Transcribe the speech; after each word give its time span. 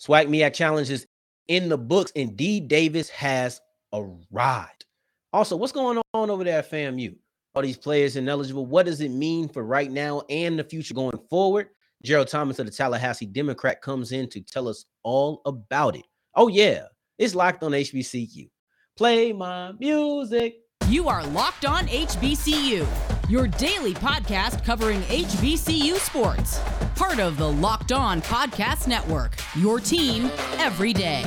SWAC 0.00 0.28
MEAC 0.28 0.54
challenges 0.54 1.06
in 1.48 1.68
the 1.68 1.78
books, 1.78 2.12
and 2.16 2.36
D 2.36 2.60
Davis 2.60 3.08
has 3.10 3.60
arrived. 3.92 4.84
Also, 5.32 5.56
what's 5.56 5.72
going 5.72 6.00
on 6.14 6.30
over 6.30 6.44
there 6.44 6.58
at 6.58 6.70
FAMU? 6.70 7.16
All 7.54 7.62
these 7.62 7.78
players 7.78 8.16
ineligible. 8.16 8.66
What 8.66 8.86
does 8.86 9.00
it 9.00 9.10
mean 9.10 9.48
for 9.48 9.64
right 9.64 9.90
now 9.90 10.22
and 10.28 10.58
the 10.58 10.64
future 10.64 10.94
going 10.94 11.18
forward? 11.30 11.68
Gerald 12.04 12.28
Thomas 12.28 12.58
of 12.58 12.66
the 12.66 12.72
Tallahassee 12.72 13.26
Democrat 13.26 13.80
comes 13.80 14.12
in 14.12 14.28
to 14.30 14.40
tell 14.40 14.68
us 14.68 14.84
all 15.02 15.40
about 15.46 15.96
it. 15.96 16.04
Oh, 16.34 16.48
yeah, 16.48 16.84
it's 17.18 17.34
locked 17.34 17.62
on 17.62 17.72
HBCU. 17.72 18.48
Play 18.96 19.32
my 19.32 19.72
music. 19.72 20.56
You 20.88 21.08
are 21.08 21.26
locked 21.28 21.64
on 21.64 21.86
HBCU, 21.88 22.86
your 23.28 23.48
daily 23.48 23.94
podcast 23.94 24.64
covering 24.64 25.00
HBCU 25.02 25.96
sports. 25.96 26.60
Part 26.96 27.18
of 27.18 27.36
the 27.36 27.46
Locked 27.46 27.92
On 27.92 28.22
Podcast 28.22 28.88
Network, 28.88 29.36
your 29.54 29.80
team 29.80 30.30
every 30.56 30.94
day. 30.94 31.24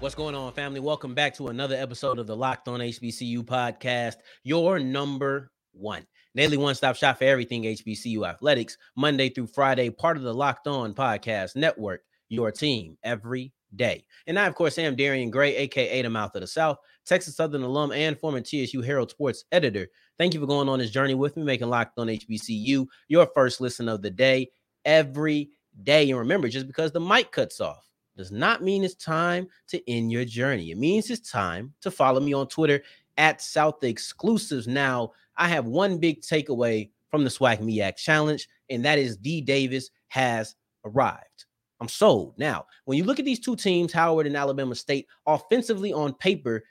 What's 0.00 0.14
going 0.14 0.34
on, 0.34 0.50
family? 0.54 0.80
Welcome 0.80 1.14
back 1.14 1.34
to 1.34 1.48
another 1.48 1.76
episode 1.76 2.18
of 2.18 2.26
the 2.26 2.34
Locked 2.34 2.68
On 2.68 2.80
HBCU 2.80 3.44
podcast, 3.44 4.14
your 4.42 4.78
number 4.78 5.50
one 5.72 6.06
daily 6.38 6.56
one 6.56 6.74
stop 6.74 6.94
shop 6.94 7.18
for 7.18 7.24
everything 7.24 7.64
HBCU 7.64 8.24
athletics, 8.24 8.78
Monday 8.96 9.28
through 9.28 9.48
Friday, 9.48 9.90
part 9.90 10.16
of 10.16 10.22
the 10.22 10.32
Locked 10.32 10.68
On 10.68 10.94
Podcast 10.94 11.56
Network, 11.56 12.02
your 12.28 12.50
team 12.50 12.96
every 13.02 13.52
day. 13.76 14.04
And 14.26 14.38
I, 14.38 14.46
of 14.46 14.54
course, 14.54 14.78
am 14.78 14.96
Darian 14.96 15.30
Gray, 15.30 15.56
aka 15.56 16.02
the 16.02 16.10
Mouth 16.10 16.34
of 16.34 16.40
the 16.40 16.46
South, 16.46 16.78
Texas 17.04 17.36
Southern 17.36 17.62
alum 17.62 17.92
and 17.92 18.18
former 18.18 18.40
TSU 18.40 18.82
Herald 18.82 19.10
Sports 19.10 19.44
editor. 19.52 19.88
Thank 20.18 20.34
you 20.34 20.40
for 20.40 20.46
going 20.46 20.68
on 20.68 20.78
this 20.78 20.90
journey 20.90 21.14
with 21.14 21.36
me, 21.36 21.44
making 21.44 21.68
Locked 21.68 21.98
On 21.98 22.06
HBCU 22.06 22.86
your 23.08 23.28
first 23.34 23.60
listen 23.60 23.88
of 23.88 24.02
the 24.02 24.10
day 24.10 24.50
every 24.84 25.50
day. 25.82 26.10
And 26.10 26.18
remember, 26.18 26.48
just 26.48 26.66
because 26.66 26.92
the 26.92 27.00
mic 27.00 27.30
cuts 27.32 27.60
off 27.60 27.86
does 28.16 28.32
not 28.32 28.62
mean 28.62 28.82
it's 28.84 28.94
time 28.94 29.46
to 29.68 29.90
end 29.90 30.10
your 30.10 30.24
journey. 30.24 30.70
It 30.70 30.78
means 30.78 31.08
it's 31.08 31.30
time 31.30 31.72
to 31.82 31.90
follow 31.90 32.20
me 32.20 32.34
on 32.34 32.48
Twitter 32.48 32.82
at 33.16 33.40
South 33.40 33.84
Exclusives. 33.84 34.66
Now, 34.66 35.12
I 35.36 35.48
have 35.48 35.66
one 35.66 35.98
big 35.98 36.22
takeaway 36.22 36.90
from 37.10 37.24
the 37.24 37.30
SWAC 37.30 37.60
MEAC 37.60 37.96
challenge, 37.96 38.48
and 38.70 38.84
that 38.84 38.98
is 38.98 39.16
D 39.16 39.40
Davis 39.40 39.90
has 40.08 40.56
arrived. 40.84 41.44
I'm 41.80 41.88
sold. 41.88 42.34
Now, 42.38 42.66
when 42.84 42.98
you 42.98 43.04
look 43.04 43.18
at 43.18 43.24
these 43.24 43.40
two 43.40 43.56
teams, 43.56 43.92
Howard 43.92 44.26
and 44.26 44.36
Alabama 44.36 44.74
State, 44.74 45.06
offensively 45.26 45.92
on 45.92 46.14
paper, 46.14 46.64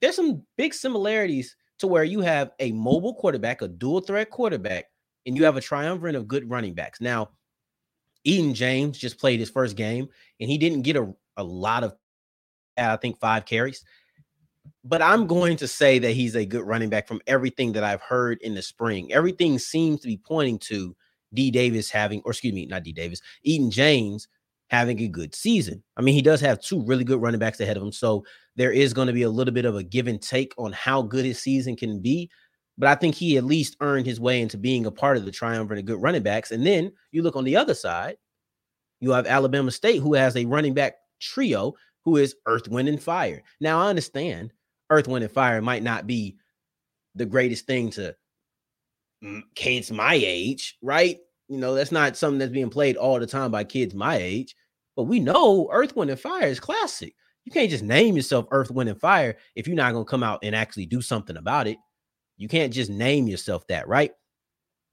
there's 0.00 0.16
some 0.16 0.42
big 0.56 0.74
similarities 0.74 1.56
to 1.78 1.86
where 1.86 2.04
you 2.04 2.20
have 2.20 2.52
a 2.60 2.72
mobile 2.72 3.14
quarterback, 3.14 3.62
a 3.62 3.68
dual 3.68 4.00
threat 4.00 4.30
quarterback, 4.30 4.86
and 5.26 5.36
you 5.36 5.44
have 5.44 5.56
a 5.56 5.60
triumvirate 5.62 6.14
of 6.14 6.28
good 6.28 6.48
running 6.48 6.74
backs. 6.74 7.00
Now, 7.00 7.30
Eden 8.24 8.54
James 8.54 8.98
just 8.98 9.18
played 9.18 9.40
his 9.40 9.50
first 9.50 9.76
game 9.76 10.08
and 10.40 10.50
he 10.50 10.58
didn't 10.58 10.82
get 10.82 10.96
a, 10.96 11.12
a 11.36 11.44
lot 11.44 11.84
of, 11.84 11.94
I 12.76 12.96
think, 12.96 13.18
five 13.18 13.46
carries. 13.46 13.82
But 14.84 15.00
I'm 15.00 15.26
going 15.26 15.56
to 15.58 15.68
say 15.68 15.98
that 15.98 16.12
he's 16.12 16.36
a 16.36 16.44
good 16.44 16.64
running 16.64 16.90
back 16.90 17.08
from 17.08 17.20
everything 17.26 17.72
that 17.72 17.84
I've 17.84 18.02
heard 18.02 18.38
in 18.42 18.54
the 18.54 18.62
spring. 18.62 19.12
Everything 19.12 19.58
seems 19.58 20.00
to 20.00 20.08
be 20.08 20.18
pointing 20.18 20.58
to 20.60 20.94
D 21.32 21.50
Davis 21.50 21.90
having, 21.90 22.20
or 22.24 22.32
excuse 22.32 22.54
me, 22.54 22.66
not 22.66 22.82
D 22.82 22.92
Davis, 22.92 23.20
Eden 23.42 23.70
James 23.70 24.28
having 24.70 25.00
a 25.00 25.08
good 25.08 25.34
season. 25.34 25.82
I 25.96 26.02
mean, 26.02 26.14
he 26.14 26.22
does 26.22 26.40
have 26.40 26.60
two 26.60 26.82
really 26.82 27.04
good 27.04 27.20
running 27.20 27.40
backs 27.40 27.60
ahead 27.60 27.76
of 27.76 27.82
him. 27.82 27.92
So 27.92 28.24
there 28.56 28.72
is 28.72 28.94
going 28.94 29.08
to 29.08 29.12
be 29.12 29.22
a 29.22 29.30
little 29.30 29.54
bit 29.54 29.64
of 29.64 29.76
a 29.76 29.82
give 29.82 30.06
and 30.06 30.20
take 30.20 30.54
on 30.56 30.72
how 30.72 31.02
good 31.02 31.24
his 31.24 31.40
season 31.40 31.76
can 31.76 32.00
be 32.00 32.30
but 32.80 32.88
I 32.88 32.94
think 32.94 33.14
he 33.14 33.36
at 33.36 33.44
least 33.44 33.76
earned 33.80 34.06
his 34.06 34.18
way 34.18 34.40
into 34.40 34.56
being 34.56 34.86
a 34.86 34.90
part 34.90 35.18
of 35.18 35.26
the 35.26 35.30
triumvirate 35.30 35.80
of 35.80 35.84
good 35.84 36.00
running 36.00 36.22
backs. 36.22 36.50
And 36.50 36.66
then 36.66 36.90
you 37.12 37.22
look 37.22 37.36
on 37.36 37.44
the 37.44 37.54
other 37.54 37.74
side, 37.74 38.16
you 39.00 39.10
have 39.10 39.26
Alabama 39.26 39.70
State, 39.70 40.00
who 40.00 40.14
has 40.14 40.34
a 40.34 40.46
running 40.46 40.72
back 40.72 40.94
trio 41.20 41.74
who 42.06 42.16
is 42.16 42.36
Earth, 42.46 42.68
Wind, 42.68 42.88
and 42.88 43.02
Fire. 43.02 43.42
Now, 43.60 43.80
I 43.80 43.90
understand 43.90 44.54
Earth, 44.88 45.08
Wind, 45.08 45.24
and 45.24 45.32
Fire 45.32 45.60
might 45.60 45.82
not 45.82 46.06
be 46.06 46.38
the 47.14 47.26
greatest 47.26 47.66
thing 47.66 47.90
to 47.90 48.16
kids 49.54 49.92
my 49.92 50.14
age, 50.14 50.78
right? 50.80 51.18
You 51.48 51.58
know, 51.58 51.74
that's 51.74 51.92
not 51.92 52.16
something 52.16 52.38
that's 52.38 52.50
being 52.50 52.70
played 52.70 52.96
all 52.96 53.20
the 53.20 53.26
time 53.26 53.50
by 53.50 53.64
kids 53.64 53.94
my 53.94 54.16
age. 54.16 54.56
But 55.00 55.04
we 55.06 55.18
know 55.18 55.66
Earth, 55.72 55.96
Wind, 55.96 56.10
and 56.10 56.20
Fire 56.20 56.46
is 56.46 56.60
classic. 56.60 57.14
You 57.46 57.52
can't 57.52 57.70
just 57.70 57.82
name 57.82 58.16
yourself 58.16 58.44
Earth, 58.50 58.70
Wind, 58.70 58.90
and 58.90 59.00
Fire 59.00 59.38
if 59.56 59.66
you're 59.66 59.74
not 59.74 59.94
going 59.94 60.04
to 60.04 60.10
come 60.10 60.22
out 60.22 60.40
and 60.42 60.54
actually 60.54 60.84
do 60.84 61.00
something 61.00 61.38
about 61.38 61.66
it. 61.66 61.78
You 62.36 62.48
can't 62.48 62.70
just 62.70 62.90
name 62.90 63.26
yourself 63.26 63.66
that, 63.68 63.88
right? 63.88 64.10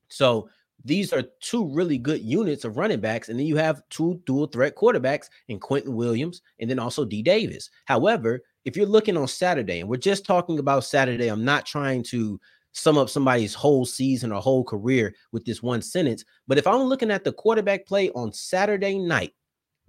So 0.08 0.48
these 0.82 1.12
are 1.12 1.24
two 1.42 1.70
really 1.74 1.98
good 1.98 2.22
units 2.22 2.64
of 2.64 2.78
running 2.78 3.00
backs, 3.00 3.28
and 3.28 3.38
then 3.38 3.44
you 3.44 3.58
have 3.58 3.82
two 3.90 4.18
dual 4.24 4.46
threat 4.46 4.76
quarterbacks 4.76 5.26
in 5.48 5.60
Quinton 5.60 5.94
Williams 5.94 6.40
and 6.58 6.70
then 6.70 6.78
also 6.78 7.04
D 7.04 7.20
Davis. 7.20 7.68
However, 7.84 8.40
if 8.64 8.78
you're 8.78 8.86
looking 8.86 9.18
on 9.18 9.28
Saturday, 9.28 9.80
and 9.80 9.90
we're 9.90 9.98
just 9.98 10.24
talking 10.24 10.58
about 10.58 10.84
Saturday, 10.84 11.28
I'm 11.28 11.44
not 11.44 11.66
trying 11.66 12.02
to 12.04 12.40
sum 12.72 12.96
up 12.96 13.10
somebody's 13.10 13.52
whole 13.52 13.84
season 13.84 14.32
or 14.32 14.40
whole 14.40 14.64
career 14.64 15.14
with 15.32 15.44
this 15.44 15.62
one 15.62 15.82
sentence, 15.82 16.24
but 16.46 16.56
if 16.56 16.66
I'm 16.66 16.84
looking 16.84 17.10
at 17.10 17.24
the 17.24 17.32
quarterback 17.34 17.84
play 17.84 18.08
on 18.12 18.32
Saturday 18.32 18.98
night, 18.98 19.34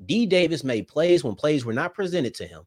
D 0.05 0.25
Davis 0.25 0.63
made 0.63 0.87
plays 0.87 1.23
when 1.23 1.35
plays 1.35 1.65
were 1.65 1.73
not 1.73 1.93
presented 1.93 2.33
to 2.35 2.45
him. 2.45 2.63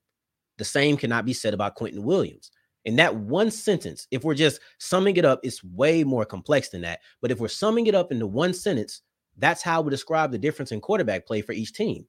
The 0.58 0.64
same 0.64 0.96
cannot 0.96 1.24
be 1.24 1.32
said 1.32 1.54
about 1.54 1.74
Quinton 1.74 2.02
Williams. 2.02 2.50
In 2.84 2.96
that 2.96 3.14
one 3.14 3.50
sentence, 3.50 4.06
if 4.10 4.24
we're 4.24 4.34
just 4.34 4.60
summing 4.78 5.16
it 5.16 5.24
up, 5.24 5.40
it's 5.42 5.62
way 5.62 6.04
more 6.04 6.24
complex 6.24 6.68
than 6.68 6.82
that. 6.82 7.00
But 7.20 7.30
if 7.30 7.38
we're 7.38 7.48
summing 7.48 7.86
it 7.86 7.94
up 7.94 8.10
into 8.10 8.26
one 8.26 8.52
sentence, 8.52 9.02
that's 9.38 9.62
how 9.62 9.80
we 9.80 9.90
describe 9.90 10.30
the 10.30 10.38
difference 10.38 10.72
in 10.72 10.80
quarterback 10.80 11.26
play 11.26 11.42
for 11.42 11.52
each 11.52 11.72
team. 11.72 12.06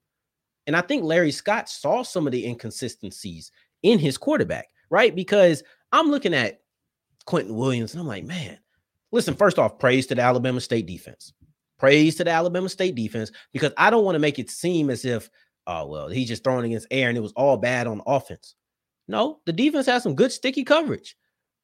And 0.66 0.75
I 0.75 0.81
think 0.81 1.03
Larry 1.03 1.31
Scott 1.31 1.69
saw 1.69 2.03
some 2.03 2.25
of 2.25 2.31
the 2.31 2.45
inconsistencies 2.45 3.51
in 3.84 4.00
his 4.00 4.17
quarterback, 4.17 4.67
right? 4.90 5.16
Because 5.16 5.63
I'm 5.91 6.09
looking 6.09 6.34
at 6.34 6.61
Quentin 7.25 7.55
Williams 7.55 7.94
and 7.94 8.01
I'm 8.01 8.07
like, 8.07 8.25
man, 8.25 8.57
listen, 9.11 9.35
first 9.35 9.59
off, 9.59 9.78
praise 9.79 10.07
to 10.07 10.16
the 10.16 10.22
Alabama 10.22 10.59
State 10.59 10.85
defense. 10.85 11.34
Praise 11.79 12.16
to 12.16 12.23
the 12.23 12.31
Alabama 12.31 12.69
State 12.69 12.95
defense 12.95 13.31
because 13.51 13.73
I 13.78 13.89
don't 13.89 14.06
want 14.06 14.16
to 14.16 14.19
make 14.19 14.39
it 14.39 14.50
seem 14.50 14.89
as 14.89 15.06
if, 15.06 15.29
oh, 15.67 15.88
well, 15.88 16.07
he's 16.07 16.28
just 16.28 16.44
throwing 16.44 16.66
against 16.66 16.88
air 16.91 17.09
and 17.09 17.17
it 17.17 17.22
was 17.22 17.34
all 17.34 17.57
bad 17.57 17.88
on 17.88 18.01
offense. 18.06 18.56
No, 19.07 19.39
the 19.45 19.53
defense 19.53 19.85
has 19.88 20.03
some 20.03 20.16
good 20.16 20.31
sticky 20.31 20.63
coverage. 20.63 21.16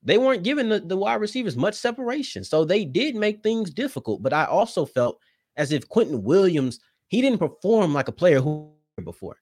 They 0.03 0.17
weren't 0.17 0.43
giving 0.43 0.69
the, 0.69 0.79
the 0.79 0.97
wide 0.97 1.21
receivers 1.21 1.55
much 1.55 1.75
separation. 1.75 2.43
So 2.43 2.65
they 2.65 2.85
did 2.85 3.15
make 3.15 3.43
things 3.43 3.71
difficult. 3.71 4.23
But 4.23 4.33
I 4.33 4.45
also 4.45 4.85
felt 4.85 5.19
as 5.57 5.71
if 5.71 5.87
Quinton 5.87 6.23
Williams, 6.23 6.79
he 7.07 7.21
didn't 7.21 7.39
perform 7.39 7.93
like 7.93 8.07
a 8.07 8.13
player 8.13 8.39
who 8.39 8.73
before. 9.03 9.37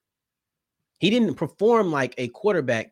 He 0.99 1.09
didn't 1.09 1.35
perform 1.35 1.91
like 1.91 2.16
a 2.17 2.28
quarterback 2.29 2.91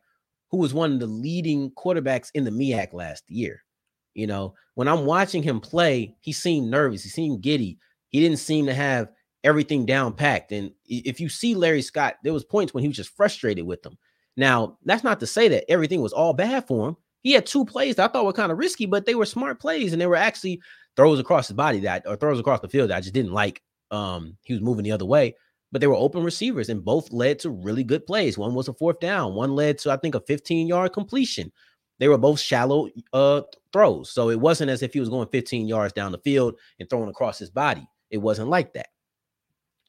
who 0.52 0.58
was 0.58 0.74
one 0.74 0.94
of 0.94 1.00
the 1.00 1.08
leading 1.08 1.72
quarterbacks 1.72 2.30
in 2.34 2.44
the 2.44 2.52
MEAC 2.52 2.94
last 2.94 3.24
year. 3.28 3.64
You 4.16 4.28
know, 4.28 4.56
when 4.74 4.88
I'm 4.88 5.06
watching 5.06 5.44
him 5.44 5.60
play, 5.60 6.16
he 6.22 6.32
seemed 6.32 6.72
nervous, 6.72 7.04
he 7.04 7.10
seemed 7.10 7.42
giddy. 7.42 7.78
He 8.10 8.22
didn't 8.22 8.40
seem 8.40 8.66
to 8.66 8.74
have 8.74 9.10
everything 9.44 9.86
down 9.86 10.14
packed. 10.14 10.52
And 10.52 10.72
if 10.86 11.20
you 11.20 11.30
see 11.30 11.54
Larry 11.54 11.82
Scott, 11.82 12.16
there 12.24 12.34
was 12.34 12.44
points 12.44 12.74
when 12.74 12.82
he 12.82 12.88
was 12.88 12.98
just 12.98 13.16
frustrated 13.16 13.66
with 13.66 13.84
them. 13.84 13.98
Now, 14.38 14.78
that's 14.84 15.04
not 15.04 15.20
to 15.20 15.28
say 15.28 15.48
that 15.50 15.70
everything 15.70 16.02
was 16.02 16.14
all 16.14 16.34
bad 16.34 16.66
for 16.66 16.90
him. 16.90 16.98
He 17.22 17.32
had 17.32 17.46
two 17.46 17.66
plays 17.66 17.96
that 17.96 18.10
I 18.10 18.14
thought 18.14 18.26
were 18.26 18.34
kind 18.34 18.52
of 18.52 18.58
risky, 18.58 18.86
but 18.86 19.06
they 19.06 19.16
were 19.16 19.26
smart 19.26 19.60
plays 19.60 19.94
and 19.94 20.02
they 20.02 20.08
were 20.08 20.16
actually 20.16 20.62
throws 20.96 21.20
across 21.20 21.48
his 21.48 21.56
body 21.56 21.80
that 21.82 22.06
or 22.08 22.16
throws 22.16 22.40
across 22.40 22.60
the 22.62 22.70
field 22.70 22.90
that 22.90 22.98
I 22.98 23.02
just 23.02 23.14
didn't 23.14 23.34
like. 23.34 23.62
Um, 23.92 24.38
he 24.44 24.54
was 24.54 24.62
moving 24.62 24.84
the 24.84 24.92
other 24.92 25.06
way, 25.06 25.36
but 25.72 25.82
they 25.82 25.88
were 25.88 25.96
open 25.96 26.24
receivers 26.24 26.70
and 26.70 26.84
both 26.84 27.12
led 27.12 27.40
to 27.40 27.50
really 27.50 27.84
good 27.84 28.06
plays. 28.06 28.38
One 28.38 28.54
was 28.54 28.68
a 28.68 28.74
fourth 28.74 29.00
down, 29.00 29.34
one 29.34 29.56
led 29.56 29.78
to 29.80 29.92
I 29.92 29.98
think 29.98 30.16
a 30.16 30.20
15 30.22 30.68
yard 30.68 30.94
completion. 30.94 31.52
They 32.00 32.08
were 32.08 32.18
both 32.18 32.40
shallow 32.40 32.90
uh 33.14 33.42
throws, 33.72 34.10
so 34.10 34.30
it 34.30 34.40
wasn't 34.40 34.72
as 34.72 34.84
if 34.84 34.94
he 34.94 35.00
was 35.00 35.10
going 35.10 35.28
15 35.30 35.68
yards 35.68 35.94
down 35.94 36.12
the 36.12 36.18
field 36.20 36.56
and 36.80 36.90
throwing 36.90 37.10
across 37.10 37.40
his 37.40 37.50
body. 37.50 37.88
It 38.10 38.18
wasn't 38.18 38.50
like 38.50 38.74
that. 38.74 38.88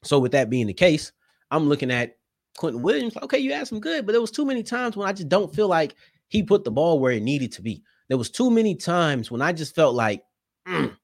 So, 0.03 0.19
with 0.19 0.31
that 0.33 0.49
being 0.49 0.67
the 0.67 0.73
case, 0.73 1.11
I'm 1.51 1.67
looking 1.67 1.91
at 1.91 2.17
Quinton 2.57 2.81
Williams, 2.81 3.15
okay, 3.23 3.37
you 3.37 3.53
had 3.53 3.67
some 3.67 3.79
good, 3.79 4.05
but 4.05 4.11
there 4.11 4.21
was 4.21 4.31
too 4.31 4.45
many 4.45 4.63
times 4.63 4.97
when 4.97 5.07
I 5.07 5.13
just 5.13 5.29
don't 5.29 5.53
feel 5.53 5.67
like 5.67 5.95
he 6.27 6.43
put 6.43 6.63
the 6.63 6.71
ball 6.71 6.99
where 6.99 7.13
it 7.13 7.23
needed 7.23 7.51
to 7.53 7.61
be. 7.61 7.83
There 8.09 8.17
was 8.17 8.29
too 8.29 8.51
many 8.51 8.75
times 8.75 9.31
when 9.31 9.41
I 9.41 9.53
just 9.53 9.75
felt 9.75 9.95
like, 9.95 10.23
mm, 10.67 10.95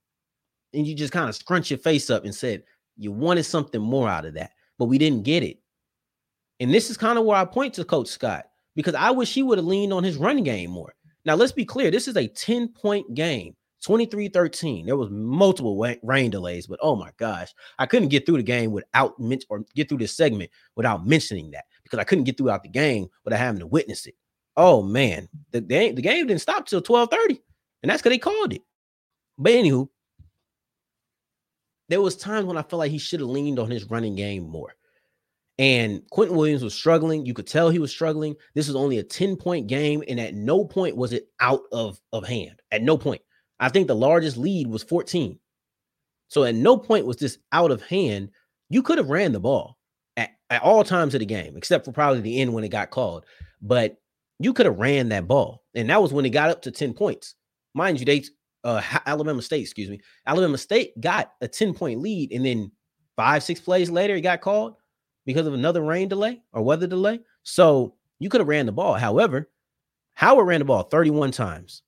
and 0.73 0.87
you 0.87 0.95
just 0.95 1.13
kind 1.13 1.29
of 1.29 1.35
scrunch 1.35 1.69
your 1.69 1.79
face 1.79 2.09
up 2.09 2.25
and 2.25 2.33
said 2.33 2.63
you 2.97 3.11
wanted 3.11 3.43
something 3.43 3.81
more 3.81 4.09
out 4.09 4.25
of 4.25 4.33
that, 4.33 4.51
but 4.77 4.85
we 4.85 4.97
didn't 4.97 5.23
get 5.23 5.43
it. 5.43 5.59
And 6.59 6.73
this 6.73 6.89
is 6.89 6.97
kind 6.97 7.17
of 7.17 7.25
where 7.25 7.37
I 7.37 7.45
point 7.45 7.73
to 7.75 7.85
Coach 7.85 8.07
Scott 8.07 8.45
because 8.75 8.95
I 8.95 9.11
wish 9.11 9.33
he 9.33 9.43
would 9.43 9.57
have 9.57 9.65
leaned 9.65 9.93
on 9.93 10.03
his 10.03 10.17
running 10.17 10.43
game 10.43 10.71
more. 10.71 10.93
Now, 11.25 11.35
let's 11.35 11.51
be 11.51 11.65
clear, 11.65 11.91
this 11.91 12.07
is 12.07 12.17
a 12.17 12.27
10 12.27 12.69
point 12.69 13.13
game. 13.13 13.55
23 13.83 14.29
13. 14.29 14.85
There 14.85 14.95
was 14.95 15.09
multiple 15.11 15.77
rain 16.03 16.31
delays, 16.31 16.67
but 16.67 16.79
oh 16.81 16.95
my 16.95 17.11
gosh, 17.17 17.53
I 17.79 17.85
couldn't 17.85 18.09
get 18.09 18.25
through 18.25 18.37
the 18.37 18.43
game 18.43 18.71
without 18.71 19.15
or 19.49 19.65
get 19.75 19.89
through 19.89 19.97
this 19.97 20.15
segment 20.15 20.51
without 20.75 21.05
mentioning 21.05 21.51
that 21.51 21.65
because 21.83 21.99
I 21.99 22.05
couldn't 22.05 22.23
get 22.23 22.37
throughout 22.37 22.63
the 22.63 22.69
game 22.69 23.07
without 23.25 23.39
having 23.39 23.59
to 23.59 23.67
witness 23.67 24.05
it. 24.05 24.15
Oh 24.55 24.81
man, 24.81 25.27
the, 25.51 25.59
the, 25.59 25.91
the 25.91 26.01
game 26.01 26.27
didn't 26.27 26.41
stop 26.41 26.65
till 26.65 26.81
12:30, 26.81 27.41
and 27.81 27.89
that's 27.89 28.01
because 28.01 28.11
they 28.11 28.19
called 28.19 28.53
it. 28.53 28.61
But 29.37 29.51
anywho, 29.51 29.89
there 31.89 32.01
was 32.01 32.15
times 32.15 32.45
when 32.45 32.57
I 32.57 32.61
felt 32.61 32.79
like 32.79 32.91
he 32.91 32.97
should 32.97 33.19
have 33.19 33.29
leaned 33.29 33.59
on 33.59 33.69
his 33.69 33.89
running 33.89 34.15
game 34.15 34.47
more. 34.47 34.73
And 35.59 36.01
Quinton 36.09 36.35
Williams 36.35 36.63
was 36.63 36.73
struggling. 36.73 37.25
You 37.25 37.33
could 37.33 37.45
tell 37.47 37.69
he 37.69 37.79
was 37.79 37.91
struggling. 37.91 38.35
This 38.55 38.67
was 38.67 38.75
only 38.75 38.97
a 38.97 39.03
10 39.03 39.35
point 39.35 39.67
game, 39.67 40.03
and 40.07 40.19
at 40.19 40.33
no 40.33 40.65
point 40.65 40.97
was 40.97 41.13
it 41.13 41.27
out 41.39 41.61
of, 41.71 41.99
of 42.11 42.25
hand. 42.25 42.61
At 42.71 42.81
no 42.81 42.97
point. 42.97 43.21
I 43.59 43.69
think 43.69 43.87
the 43.87 43.95
largest 43.95 44.35
lead 44.35 44.67
was 44.67 44.83
14. 44.83 45.39
So 46.27 46.43
at 46.43 46.55
no 46.55 46.77
point 46.77 47.05
was 47.05 47.17
this 47.17 47.37
out 47.51 47.69
of 47.69 47.83
hand. 47.83 48.29
You 48.69 48.81
could 48.81 48.97
have 48.97 49.11
ran 49.11 49.31
the 49.31 49.39
ball 49.39 49.77
at, 50.17 50.31
at 50.49 50.63
all 50.63 50.83
times 50.83 51.13
of 51.13 51.19
the 51.19 51.25
game, 51.25 51.55
except 51.55 51.85
for 51.85 51.91
probably 51.91 52.21
the 52.21 52.41
end 52.41 52.53
when 52.53 52.63
it 52.63 52.69
got 52.69 52.89
called. 52.89 53.25
But 53.61 53.97
you 54.39 54.53
could 54.53 54.65
have 54.65 54.79
ran 54.79 55.09
that 55.09 55.27
ball. 55.27 55.63
And 55.75 55.89
that 55.91 56.01
was 56.01 56.11
when 56.11 56.25
it 56.25 56.31
got 56.31 56.49
up 56.49 56.63
to 56.63 56.71
10 56.71 56.93
points. 56.93 57.35
Mind 57.75 57.99
you, 57.99 58.05
they 58.05 58.23
uh 58.63 58.81
Alabama 59.05 59.41
State, 59.41 59.61
excuse 59.61 59.89
me. 59.89 59.99
Alabama 60.25 60.57
State 60.57 60.99
got 60.99 61.31
a 61.41 61.47
10 61.47 61.75
point 61.75 61.99
lead, 62.01 62.31
and 62.31 62.43
then 62.43 62.71
five, 63.15 63.43
six 63.43 63.59
plays 63.59 63.91
later, 63.91 64.15
it 64.15 64.21
got 64.21 64.41
called 64.41 64.75
because 65.25 65.47
of 65.47 65.53
another 65.53 65.81
rain 65.81 66.07
delay 66.07 66.41
or 66.51 66.61
weather 66.61 66.87
delay. 66.87 67.19
So 67.43 67.95
you 68.19 68.29
could 68.29 68.41
have 68.41 68.47
ran 68.47 68.65
the 68.65 68.71
ball. 68.71 68.93
However, 68.95 69.49
Howard 70.13 70.47
ran 70.47 70.59
the 70.59 70.65
ball 70.65 70.83
31 70.83 71.31
times. 71.31 71.81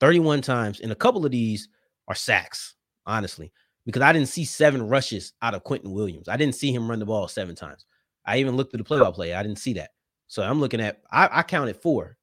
31 0.00 0.42
times. 0.42 0.80
And 0.80 0.92
a 0.92 0.96
couple 0.96 1.24
of 1.24 1.32
these 1.32 1.68
are 2.08 2.14
sacks, 2.14 2.74
honestly, 3.06 3.52
because 3.84 4.02
I 4.02 4.12
didn't 4.12 4.28
see 4.28 4.44
seven 4.44 4.88
rushes 4.88 5.32
out 5.42 5.54
of 5.54 5.64
Quinton 5.64 5.92
Williams. 5.92 6.28
I 6.28 6.36
didn't 6.36 6.54
see 6.54 6.72
him 6.72 6.88
run 6.88 6.98
the 6.98 7.06
ball 7.06 7.28
seven 7.28 7.54
times. 7.54 7.84
I 8.24 8.38
even 8.38 8.56
looked 8.56 8.74
at 8.74 8.78
the 8.78 8.84
play 8.84 9.00
by 9.00 9.10
play. 9.10 9.34
I 9.34 9.42
didn't 9.42 9.58
see 9.58 9.74
that. 9.74 9.90
So 10.28 10.42
I'm 10.42 10.60
looking 10.60 10.80
at, 10.80 11.02
I, 11.10 11.28
I 11.32 11.42
counted 11.42 11.76
four 11.76 12.16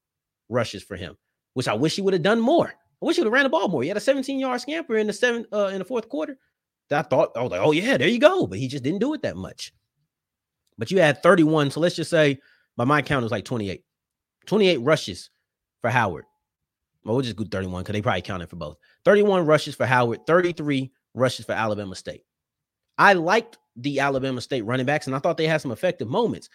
rushes 0.49 0.83
for 0.83 0.95
him, 0.95 1.17
which 1.53 1.67
I 1.67 1.73
wish 1.73 1.95
he 1.95 2.01
would 2.01 2.13
have 2.13 2.23
done 2.23 2.39
more. 2.39 2.67
I 2.67 3.05
wish 3.05 3.17
he 3.17 3.21
would 3.21 3.27
have 3.27 3.33
ran 3.33 3.43
the 3.43 3.49
ball 3.49 3.67
more. 3.67 3.81
He 3.81 3.89
had 3.89 3.97
a 3.97 4.01
17 4.01 4.39
yard 4.39 4.61
scamper 4.61 4.97
in 4.97 5.07
the 5.07 5.13
seventh, 5.13 5.47
uh, 5.51 5.67
in 5.67 5.79
the 5.79 5.85
fourth 5.85 6.09
quarter. 6.09 6.37
That 6.89 7.05
I 7.05 7.07
thought, 7.09 7.35
I 7.35 7.41
was 7.41 7.51
like, 7.51 7.61
oh 7.61 7.73
yeah, 7.73 7.97
there 7.97 8.07
you 8.07 8.19
go. 8.19 8.47
But 8.47 8.59
he 8.59 8.67
just 8.67 8.83
didn't 8.83 8.99
do 8.99 9.13
it 9.13 9.21
that 9.23 9.35
much 9.35 9.73
but 10.77 10.91
you 10.91 10.99
had 10.99 11.23
31. 11.23 11.71
So 11.71 11.79
let's 11.79 11.95
just 11.95 12.09
say 12.09 12.39
by 12.75 12.85
my 12.85 13.01
count, 13.01 13.23
it 13.23 13.25
was 13.25 13.31
like 13.31 13.45
28. 13.45 13.83
28 14.45 14.77
rushes 14.77 15.29
for 15.81 15.89
Howard. 15.89 16.25
Well, 17.03 17.15
we'll 17.15 17.23
just 17.23 17.37
do 17.37 17.45
31 17.45 17.83
because 17.83 17.93
they 17.93 18.01
probably 18.01 18.21
counted 18.21 18.49
for 18.49 18.55
both. 18.55 18.77
31 19.05 19.45
rushes 19.45 19.75
for 19.75 19.85
Howard, 19.85 20.25
33 20.27 20.91
rushes 21.13 21.45
for 21.45 21.53
Alabama 21.53 21.95
State. 21.95 22.23
I 22.97 23.13
liked 23.13 23.57
the 23.75 23.99
Alabama 23.99 24.41
State 24.41 24.65
running 24.65 24.85
backs, 24.85 25.07
and 25.07 25.15
I 25.15 25.19
thought 25.19 25.37
they 25.37 25.47
had 25.47 25.61
some 25.61 25.71
effective 25.71 26.07
moments. 26.07 26.49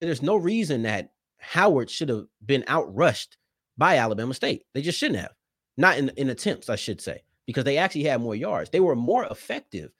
There's 0.00 0.22
no 0.22 0.36
reason 0.36 0.82
that 0.82 1.12
Howard 1.38 1.90
should 1.90 2.08
have 2.08 2.26
been 2.44 2.62
outrushed 2.64 3.36
by 3.76 3.96
Alabama 3.96 4.34
State. 4.34 4.64
They 4.74 4.82
just 4.82 4.98
shouldn't 4.98 5.20
have. 5.20 5.32
Not 5.76 5.96
in, 5.96 6.10
in 6.16 6.30
attempts, 6.30 6.68
I 6.68 6.76
should 6.76 7.00
say, 7.00 7.22
because 7.46 7.64
they 7.64 7.78
actually 7.78 8.04
had 8.04 8.20
more 8.20 8.34
yards. 8.34 8.70
They 8.70 8.80
were 8.80 8.96
more 8.96 9.24
effective 9.26 9.92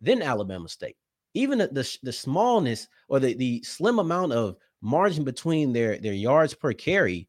than 0.00 0.22
Alabama 0.22 0.68
State 0.68 0.96
even 1.36 1.58
the, 1.58 1.68
the, 1.68 1.98
the 2.02 2.12
smallness 2.12 2.88
or 3.08 3.20
the, 3.20 3.34
the 3.34 3.62
slim 3.62 3.98
amount 3.98 4.32
of 4.32 4.56
margin 4.80 5.24
between 5.24 5.72
their 5.72 5.98
their 5.98 6.12
yards 6.12 6.54
per 6.54 6.72
carry 6.72 7.28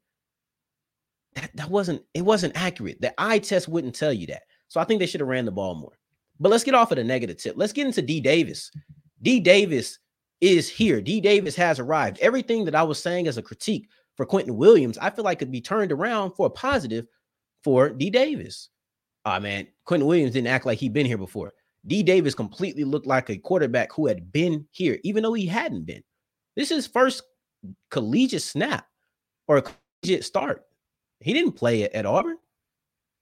that, 1.34 1.50
that 1.54 1.70
wasn't 1.70 2.02
it 2.14 2.22
wasn't 2.22 2.56
accurate. 2.56 3.00
The 3.00 3.14
eye 3.18 3.38
test 3.38 3.68
wouldn't 3.68 3.94
tell 3.94 4.12
you 4.12 4.26
that. 4.28 4.42
So 4.68 4.80
i 4.80 4.84
think 4.84 5.00
they 5.00 5.06
should 5.06 5.20
have 5.20 5.28
ran 5.28 5.44
the 5.44 5.50
ball 5.50 5.74
more. 5.74 5.98
But 6.40 6.50
let's 6.50 6.64
get 6.64 6.74
off 6.74 6.92
of 6.92 6.96
the 6.96 7.04
negative 7.04 7.36
tip. 7.36 7.54
Let's 7.56 7.72
get 7.72 7.86
into 7.86 8.02
d 8.02 8.20
davis. 8.20 8.70
D 9.22 9.40
davis 9.40 9.98
is 10.40 10.68
here. 10.68 11.00
D 11.00 11.20
davis 11.20 11.56
has 11.56 11.78
arrived. 11.78 12.18
Everything 12.20 12.64
that 12.64 12.74
i 12.74 12.82
was 12.82 13.00
saying 13.00 13.28
as 13.28 13.38
a 13.38 13.42
critique 13.42 13.88
for 14.16 14.26
quinton 14.26 14.56
williams 14.56 14.98
i 14.98 15.10
feel 15.10 15.24
like 15.24 15.38
could 15.38 15.52
be 15.52 15.60
turned 15.60 15.92
around 15.92 16.32
for 16.32 16.46
a 16.46 16.50
positive 16.50 17.06
for 17.62 17.90
d 17.90 18.10
davis. 18.10 18.68
Oh 19.24 19.38
man 19.40 19.66
quinton 19.84 20.06
williams 20.08 20.32
didn't 20.32 20.48
act 20.48 20.66
like 20.66 20.78
he'd 20.78 20.92
been 20.92 21.06
here 21.06 21.18
before 21.18 21.52
D 21.86 22.02
Davis 22.02 22.34
completely 22.34 22.84
looked 22.84 23.06
like 23.06 23.30
a 23.30 23.38
quarterback 23.38 23.92
who 23.92 24.06
had 24.06 24.32
been 24.32 24.66
here, 24.72 24.98
even 25.04 25.22
though 25.22 25.32
he 25.32 25.46
hadn't 25.46 25.86
been. 25.86 26.02
This 26.56 26.70
is 26.70 26.76
his 26.76 26.86
first 26.86 27.22
collegiate 27.90 28.42
snap 28.42 28.86
or 29.46 29.62
collegiate 29.62 30.24
start. 30.24 30.64
He 31.20 31.32
didn't 31.32 31.52
play 31.52 31.82
it 31.82 31.92
at 31.92 32.06
Auburn. 32.06 32.38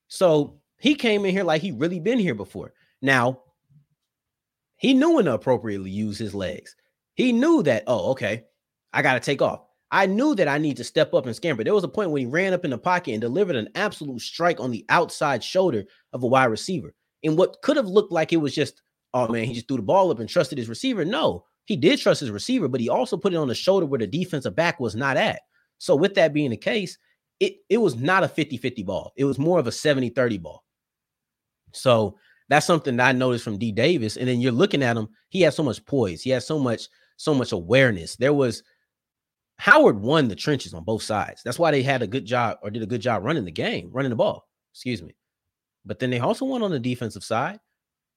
So 0.09 0.61
he 0.79 0.95
came 0.95 1.25
in 1.25 1.33
here 1.33 1.45
like 1.45 1.63
he 1.63 1.73
really 1.73 2.01
been 2.01 2.19
here 2.19 2.35
before. 2.35 2.73
Now, 3.03 3.43
he 4.77 4.95
knew 4.95 5.15
when 5.15 5.25
to 5.27 5.35
appropriately 5.35 5.91
use 5.91 6.19
his 6.19 6.35
legs. 6.35 6.77
He 7.15 7.33
knew 7.33 7.63
that, 7.63 7.85
oh, 7.87 8.11
okay, 8.11 8.45
I 8.93 9.03
got 9.03 9.15
to 9.15 9.21
take 9.21 9.41
off. 9.41 9.63
I 9.91 10.07
knew 10.07 10.35
that 10.35 10.49
I 10.49 10.59
need 10.59 10.77
to 10.79 10.85
step 10.85 11.15
up 11.15 11.27
and 11.27 11.37
scamper. 11.37 11.63
There 11.63 11.75
was 11.75 11.85
a 11.85 11.89
point 11.89 12.11
when 12.11 12.21
he 12.21 12.27
ran 12.27 12.53
up 12.53 12.65
in 12.65 12.73
the 12.73 12.79
pocket 12.79 13.13
and 13.13 13.21
delivered 13.21 13.57
an 13.57 13.69
absolute 13.75 14.21
strike 14.21 14.61
on 14.61 14.71
the 14.71 14.85
outside 14.89 15.43
shoulder 15.43 15.85
of 16.13 16.23
a 16.23 16.27
wide 16.27 16.47
receiver 16.47 16.93
in 17.23 17.37
what 17.37 17.61
could 17.63 17.77
have 17.77 17.87
looked 17.87 18.13
like 18.13 18.33
it 18.33 18.39
was 18.39 18.55
just, 18.55 18.83
oh, 19.15 19.27
oh 19.29 19.33
man, 19.33 19.45
he 19.45 19.55
just 19.55 19.69
threw 19.69 19.77
the 19.77 19.83
ball 19.83 20.11
up 20.11 20.19
and 20.19 20.29
trusted 20.29 20.59
his 20.59 20.69
receiver. 20.69 21.05
No, 21.05 21.45
he 21.65 21.77
did 21.77 21.99
trust 21.99 22.21
his 22.21 22.31
receiver, 22.31 22.69
but 22.69 22.81
he 22.81 22.89
also 22.89 23.17
put 23.17 23.33
it 23.33 23.37
on 23.37 23.49
the 23.49 23.55
shoulder 23.55 23.87
where 23.87 23.99
the 23.99 24.07
defensive 24.07 24.55
back 24.57 24.81
was 24.81 24.95
not 24.95 25.17
at. 25.17 25.41
So, 25.79 25.97
with 25.97 26.15
that 26.15 26.33
being 26.33 26.51
the 26.51 26.57
case, 26.57 26.97
it, 27.41 27.57
it 27.69 27.79
was 27.79 27.97
not 27.97 28.25
a 28.25 28.29
50 28.29 28.57
50 28.57 28.83
ball. 28.83 29.13
It 29.17 29.25
was 29.25 29.39
more 29.39 29.59
of 29.59 29.67
a 29.67 29.73
70 29.73 30.11
30 30.11 30.39
ball. 30.39 30.65
So, 31.73 32.17
that's 32.49 32.67
something 32.67 32.97
that 32.97 33.09
I 33.09 33.13
noticed 33.13 33.45
from 33.45 33.59
D 33.59 33.73
Davis. 33.73 34.17
And 34.17 34.29
then 34.29 34.41
you're 34.41 34.53
looking 34.53 34.83
at 34.83 34.97
him, 34.97 35.09
he 35.29 35.43
has 35.43 35.57
so 35.57 35.63
much 35.63 35.85
poise, 35.85 36.23
he 36.23 36.31
has 36.31 36.47
so 36.47 36.59
much, 36.59 36.89
so 37.17 37.35
much 37.35 37.53
awareness. 37.53 38.17
There 38.17 38.35
was 38.35 38.63
Howard 39.59 39.99
won 39.99 40.29
the 40.29 40.37
trenches 40.37 40.75
on 40.75 40.85
both 40.85 41.03
sides. 41.03 41.43
That's 41.43 41.59
why 41.59 41.71
they 41.71 41.83
had 41.83 42.03
a 42.03 42.07
good 42.07 42.25
job 42.25 42.59
or 42.63 42.71
did 42.71 42.83
a 42.83 42.87
good 42.87 43.01
job 43.01 43.25
running 43.25 43.45
the 43.45 43.51
game, 43.51 43.91
running 43.93 44.11
the 44.11 44.17
ball. 44.17 44.47
Excuse 44.73 45.03
me. 45.03 45.15
But 45.87 46.01
then 46.01 46.11
they 46.11 46.19
also 46.19 46.45
won 46.45 46.63
on 46.63 46.73
the 46.73 46.81
defensive 46.81 47.25
side, 47.25 47.61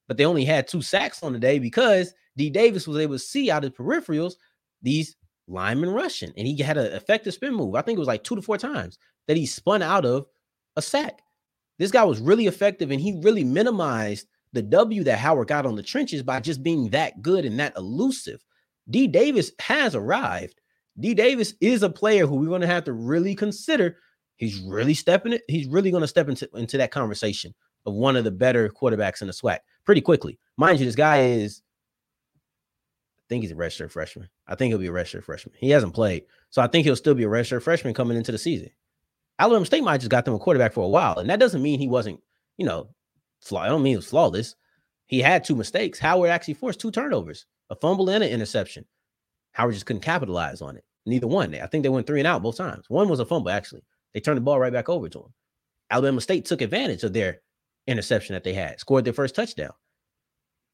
but 0.07 0.17
they 0.17 0.25
only 0.25 0.43
had 0.43 0.67
two 0.67 0.81
sacks 0.81 1.23
on 1.23 1.33
the 1.33 1.39
day 1.39 1.59
because 1.59 2.13
D 2.35 2.49
Davis 2.49 2.87
was 2.87 2.97
able 2.97 3.15
to 3.15 3.19
see 3.19 3.51
out 3.51 3.63
of 3.63 3.71
the 3.71 3.83
peripherals 3.83 4.33
these 4.81 5.15
linemen 5.47 5.91
rushing, 5.91 6.33
and 6.35 6.47
he 6.47 6.61
had 6.61 6.77
an 6.77 6.93
effective 6.93 7.33
spin 7.33 7.53
move. 7.53 7.75
I 7.75 7.81
think 7.81 7.97
it 7.97 7.99
was 7.99 8.07
like 8.07 8.23
two 8.23 8.35
to 8.35 8.41
four 8.41 8.57
times 8.57 8.97
that 9.27 9.37
he 9.37 9.45
spun 9.45 9.81
out 9.81 10.05
of 10.05 10.25
a 10.75 10.81
sack. 10.81 11.21
This 11.77 11.91
guy 11.91 12.03
was 12.03 12.19
really 12.19 12.47
effective, 12.47 12.91
and 12.91 12.99
he 12.99 13.19
really 13.21 13.43
minimized 13.43 14.27
the 14.51 14.61
W 14.63 15.03
that 15.03 15.19
Howard 15.19 15.47
got 15.47 15.65
on 15.65 15.75
the 15.75 15.83
trenches 15.83 16.23
by 16.23 16.39
just 16.39 16.63
being 16.63 16.89
that 16.89 17.21
good 17.21 17.45
and 17.45 17.59
that 17.59 17.77
elusive. 17.77 18.43
D 18.89 19.07
Davis 19.07 19.51
has 19.59 19.95
arrived. 19.95 20.59
D 20.99 21.13
Davis 21.13 21.53
is 21.61 21.83
a 21.83 21.89
player 21.89 22.25
who 22.25 22.35
we're 22.35 22.47
going 22.47 22.61
to 22.61 22.67
have 22.67 22.83
to 22.85 22.93
really 22.93 23.35
consider 23.35 23.97
He's 24.39 24.57
really 24.61 24.93
stepping 24.93 25.33
it. 25.33 25.43
He's 25.49 25.67
really 25.67 25.91
going 25.91 26.01
to 26.01 26.07
step 26.07 26.29
into, 26.29 26.49
into 26.53 26.77
that 26.77 26.91
conversation 26.91 27.53
of 27.85 27.93
one 27.93 28.15
of 28.15 28.23
the 28.23 28.31
better 28.31 28.69
quarterbacks 28.69 29.19
in 29.21 29.27
the 29.27 29.33
SWAC 29.33 29.59
pretty 29.83 29.99
quickly. 29.99 30.39
Mind 30.55 30.79
you, 30.79 30.85
this 30.85 30.95
guy 30.95 31.23
is, 31.23 31.61
I 33.19 33.23
think 33.27 33.43
he's 33.43 33.51
a 33.51 33.55
redshirt 33.55 33.91
freshman. 33.91 34.29
I 34.47 34.55
think 34.55 34.71
he'll 34.71 34.77
be 34.77 34.87
a 34.87 34.91
redshirt 34.91 35.25
freshman. 35.25 35.55
He 35.57 35.69
hasn't 35.71 35.93
played, 35.93 36.23
so 36.51 36.61
I 36.61 36.67
think 36.67 36.85
he'll 36.85 36.95
still 36.95 37.15
be 37.15 37.25
a 37.25 37.27
redshirt 37.27 37.63
freshman 37.63 37.93
coming 37.93 38.15
into 38.15 38.31
the 38.31 38.37
season. 38.37 38.69
Alabama 39.37 39.65
State 39.65 39.83
might 39.83 39.99
just 39.99 40.09
got 40.09 40.23
them 40.23 40.33
a 40.35 40.39
quarterback 40.39 40.71
for 40.71 40.85
a 40.85 40.89
while, 40.89 41.19
and 41.19 41.29
that 41.29 41.39
doesn't 41.41 41.61
mean 41.61 41.77
he 41.77 41.89
wasn't, 41.89 42.21
you 42.57 42.65
know, 42.65 42.89
flaw. 43.41 43.63
I 43.63 43.67
don't 43.67 43.83
mean 43.83 43.91
he 43.91 43.97
was 43.97 44.07
flawless. 44.07 44.55
He 45.05 45.19
had 45.19 45.43
two 45.43 45.55
mistakes. 45.55 45.99
Howard 45.99 46.29
actually 46.29 46.53
forced 46.53 46.79
two 46.79 46.91
turnovers, 46.91 47.45
a 47.69 47.75
fumble 47.75 48.09
and 48.09 48.23
an 48.23 48.29
interception. 48.29 48.85
Howard 49.51 49.73
just 49.73 49.85
couldn't 49.85 50.01
capitalize 50.01 50.61
on 50.61 50.77
it. 50.77 50.85
Neither 51.05 51.27
one. 51.27 51.53
I 51.55 51.67
think 51.67 51.83
they 51.83 51.89
went 51.89 52.07
three 52.07 52.21
and 52.21 52.27
out 52.27 52.41
both 52.41 52.55
times. 52.55 52.85
One 52.89 53.09
was 53.09 53.19
a 53.19 53.25
fumble, 53.25 53.49
actually. 53.49 53.83
They 54.13 54.19
turned 54.19 54.37
the 54.37 54.41
ball 54.41 54.59
right 54.59 54.73
back 54.73 54.89
over 54.89 55.09
to 55.09 55.19
him. 55.19 55.33
Alabama 55.91 56.21
State 56.21 56.45
took 56.45 56.61
advantage 56.61 57.03
of 57.03 57.13
their 57.13 57.41
interception 57.87 58.33
that 58.33 58.43
they 58.43 58.53
had, 58.53 58.79
scored 58.79 59.05
their 59.05 59.13
first 59.13 59.35
touchdown. 59.35 59.73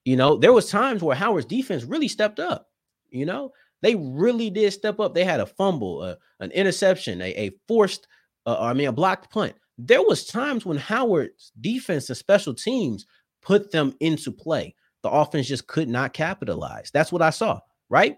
You 0.04 0.16
know, 0.16 0.38
there 0.38 0.54
was 0.54 0.70
times 0.70 1.02
where 1.02 1.16
Howard's 1.16 1.46
defense 1.46 1.84
really 1.84 2.08
stepped 2.08 2.40
up. 2.40 2.68
You 3.10 3.26
know, 3.26 3.52
they 3.82 3.96
really 3.96 4.50
did 4.50 4.72
step 4.74 5.00
up. 5.00 5.14
They 5.14 5.24
had 5.24 5.40
a 5.40 5.46
fumble, 5.46 6.02
uh, 6.02 6.16
an 6.40 6.52
interception, 6.52 7.22
a, 7.22 7.30
a 7.32 7.52
forced, 7.68 8.08
uh, 8.46 8.58
I 8.60 8.74
mean, 8.74 8.88
a 8.88 8.92
blocked 8.92 9.32
punt. 9.32 9.54
There 9.78 10.02
was 10.02 10.26
times 10.26 10.66
when 10.66 10.78
Howard's 10.78 11.52
defense 11.60 12.10
and 12.10 12.18
special 12.18 12.54
teams 12.54 13.06
put 13.42 13.72
them 13.72 13.96
into 14.00 14.32
play. 14.32 14.76
The 15.04 15.10
offense 15.10 15.48
just 15.48 15.68
could 15.68 15.88
not 15.88 16.14
capitalize. 16.14 16.92
That's 16.92 17.12
what 17.12 17.22
I 17.22 17.30
saw, 17.30 17.60
right? 17.90 18.18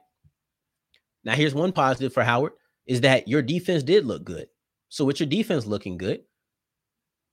Now, 1.23 1.33
here's 1.33 1.53
one 1.53 1.73
positive 1.73 2.13
for 2.13 2.23
Howard 2.23 2.53
is 2.85 3.01
that 3.01 3.27
your 3.27 3.41
defense 3.41 3.83
did 3.83 4.05
look 4.05 4.23
good. 4.23 4.47
So 4.89 5.05
with 5.05 5.19
your 5.19 5.27
defense 5.27 5.65
looking 5.65 5.97
good, 5.97 6.21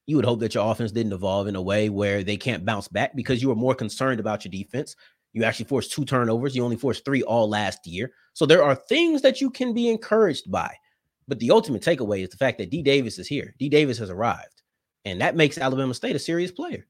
you 0.06 0.16
would 0.16 0.24
hope 0.24 0.40
that 0.40 0.54
your 0.54 0.70
offense 0.70 0.92
didn't 0.92 1.12
evolve 1.12 1.46
in 1.46 1.56
a 1.56 1.62
way 1.62 1.88
where 1.88 2.22
they 2.22 2.36
can't 2.36 2.64
bounce 2.64 2.88
back 2.88 3.16
because 3.16 3.40
you 3.40 3.48
were 3.48 3.54
more 3.54 3.74
concerned 3.74 4.20
about 4.20 4.44
your 4.44 4.50
defense. 4.50 4.96
You 5.32 5.44
actually 5.44 5.64
forced 5.66 5.92
two 5.92 6.04
turnovers. 6.04 6.54
You 6.54 6.62
only 6.62 6.76
forced 6.76 7.04
three 7.04 7.22
all 7.22 7.48
last 7.48 7.86
year. 7.86 8.12
So 8.34 8.44
there 8.46 8.62
are 8.62 8.74
things 8.74 9.22
that 9.22 9.40
you 9.40 9.50
can 9.50 9.72
be 9.72 9.88
encouraged 9.88 10.50
by. 10.50 10.74
But 11.26 11.38
the 11.38 11.50
ultimate 11.50 11.82
takeaway 11.82 12.22
is 12.22 12.28
the 12.28 12.36
fact 12.36 12.58
that 12.58 12.70
D 12.70 12.82
Davis 12.82 13.18
is 13.18 13.26
here. 13.26 13.54
D 13.58 13.68
Davis 13.68 13.98
has 13.98 14.10
arrived. 14.10 14.62
And 15.06 15.20
that 15.20 15.36
makes 15.36 15.58
Alabama 15.58 15.94
State 15.94 16.16
a 16.16 16.18
serious 16.18 16.50
player. 16.50 16.86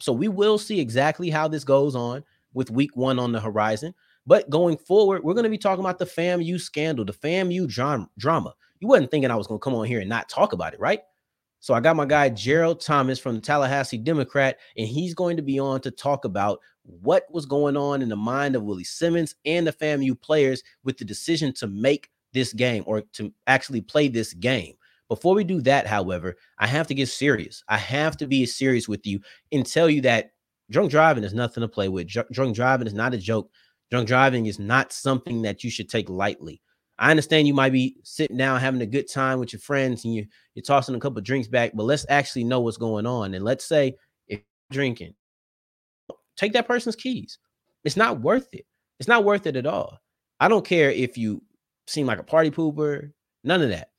So 0.00 0.12
we 0.12 0.28
will 0.28 0.58
see 0.58 0.80
exactly 0.80 1.30
how 1.30 1.48
this 1.48 1.64
goes 1.64 1.94
on 1.94 2.24
with 2.54 2.70
week 2.70 2.96
one 2.96 3.18
on 3.18 3.32
the 3.32 3.40
horizon. 3.40 3.94
But 4.26 4.50
going 4.50 4.76
forward, 4.76 5.22
we're 5.22 5.34
going 5.34 5.44
to 5.44 5.50
be 5.50 5.58
talking 5.58 5.84
about 5.84 5.98
the 5.98 6.04
FAMU 6.04 6.60
scandal, 6.60 7.04
the 7.04 7.12
FAMU 7.12 7.68
drama. 8.18 8.54
You 8.80 8.88
wasn't 8.88 9.10
thinking 9.10 9.30
I 9.30 9.36
was 9.36 9.46
going 9.46 9.60
to 9.60 9.64
come 9.64 9.74
on 9.74 9.86
here 9.86 10.00
and 10.00 10.08
not 10.08 10.28
talk 10.28 10.52
about 10.52 10.74
it, 10.74 10.80
right? 10.80 11.00
So 11.60 11.74
I 11.74 11.80
got 11.80 11.96
my 11.96 12.06
guy 12.06 12.28
Gerald 12.28 12.80
Thomas 12.80 13.18
from 13.18 13.34
the 13.34 13.40
Tallahassee 13.40 13.98
Democrat, 13.98 14.58
and 14.76 14.86
he's 14.86 15.14
going 15.14 15.36
to 15.36 15.42
be 15.42 15.58
on 15.58 15.80
to 15.80 15.90
talk 15.90 16.24
about 16.24 16.60
what 16.84 17.24
was 17.30 17.46
going 17.46 17.76
on 17.76 18.00
in 18.00 18.08
the 18.08 18.16
mind 18.16 18.54
of 18.54 18.62
Willie 18.62 18.84
Simmons 18.84 19.34
and 19.44 19.66
the 19.66 19.72
FAMU 19.72 20.20
players 20.20 20.62
with 20.84 20.96
the 20.96 21.04
decision 21.04 21.52
to 21.54 21.66
make 21.66 22.10
this 22.32 22.52
game 22.52 22.84
or 22.86 23.02
to 23.14 23.32
actually 23.46 23.80
play 23.80 24.08
this 24.08 24.32
game. 24.34 24.74
Before 25.08 25.34
we 25.34 25.42
do 25.42 25.60
that, 25.62 25.86
however, 25.86 26.36
I 26.58 26.66
have 26.66 26.86
to 26.88 26.94
get 26.94 27.08
serious. 27.08 27.64
I 27.68 27.78
have 27.78 28.16
to 28.18 28.26
be 28.26 28.46
serious 28.46 28.88
with 28.88 29.06
you 29.06 29.20
and 29.50 29.66
tell 29.66 29.88
you 29.88 30.02
that 30.02 30.32
drunk 30.70 30.90
driving 30.90 31.24
is 31.24 31.34
nothing 31.34 31.62
to 31.62 31.68
play 31.68 31.88
with. 31.88 32.08
Drunk 32.08 32.54
driving 32.54 32.86
is 32.86 32.94
not 32.94 33.14
a 33.14 33.18
joke. 33.18 33.50
Drunk 33.90 34.06
driving 34.06 34.46
is 34.46 34.58
not 34.58 34.92
something 34.92 35.42
that 35.42 35.64
you 35.64 35.70
should 35.70 35.88
take 35.88 36.10
lightly. 36.10 36.60
I 36.98 37.10
understand 37.10 37.46
you 37.46 37.54
might 37.54 37.72
be 37.72 37.96
sitting 38.02 38.36
down 38.36 38.60
having 38.60 38.80
a 38.80 38.86
good 38.86 39.08
time 39.08 39.38
with 39.38 39.52
your 39.52 39.60
friends 39.60 40.04
and 40.04 40.14
you 40.14 40.26
you're 40.54 40.64
tossing 40.64 40.94
a 40.94 41.00
couple 41.00 41.20
drinks 41.20 41.48
back, 41.48 41.72
but 41.74 41.84
let's 41.84 42.06
actually 42.08 42.44
know 42.44 42.60
what's 42.60 42.76
going 42.76 43.06
on. 43.06 43.34
And 43.34 43.44
let's 43.44 43.64
say 43.64 43.94
if 44.26 44.40
drinking, 44.70 45.14
take 46.36 46.52
that 46.54 46.66
person's 46.66 46.96
keys. 46.96 47.38
It's 47.84 47.96
not 47.96 48.20
worth 48.20 48.48
it. 48.52 48.66
It's 48.98 49.08
not 49.08 49.24
worth 49.24 49.46
it 49.46 49.56
at 49.56 49.66
all. 49.66 50.00
I 50.40 50.48
don't 50.48 50.64
care 50.64 50.90
if 50.90 51.16
you 51.16 51.42
seem 51.86 52.06
like 52.06 52.18
a 52.18 52.24
party 52.24 52.50
pooper, 52.50 53.12
none 53.44 53.62
of 53.62 53.70
that. 53.70 53.90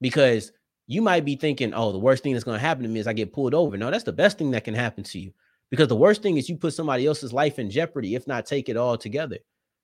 Because 0.00 0.52
you 0.86 1.02
might 1.02 1.24
be 1.24 1.36
thinking, 1.36 1.74
oh, 1.74 1.92
the 1.92 1.98
worst 1.98 2.22
thing 2.22 2.32
that's 2.32 2.44
going 2.44 2.58
to 2.58 2.66
happen 2.66 2.82
to 2.82 2.88
me 2.88 3.00
is 3.00 3.06
I 3.06 3.12
get 3.12 3.32
pulled 3.32 3.54
over. 3.54 3.76
No, 3.76 3.90
that's 3.90 4.04
the 4.04 4.12
best 4.12 4.38
thing 4.38 4.50
that 4.52 4.64
can 4.64 4.74
happen 4.74 5.04
to 5.04 5.18
you. 5.18 5.32
Because 5.70 5.88
the 5.88 5.96
worst 5.96 6.22
thing 6.22 6.36
is 6.36 6.48
you 6.48 6.56
put 6.56 6.72
somebody 6.74 7.06
else's 7.06 7.32
life 7.32 7.58
in 7.58 7.70
jeopardy, 7.70 8.14
if 8.14 8.26
not 8.26 8.46
take 8.46 8.68
it 8.68 8.76
all 8.76 8.96
together. 8.96 9.38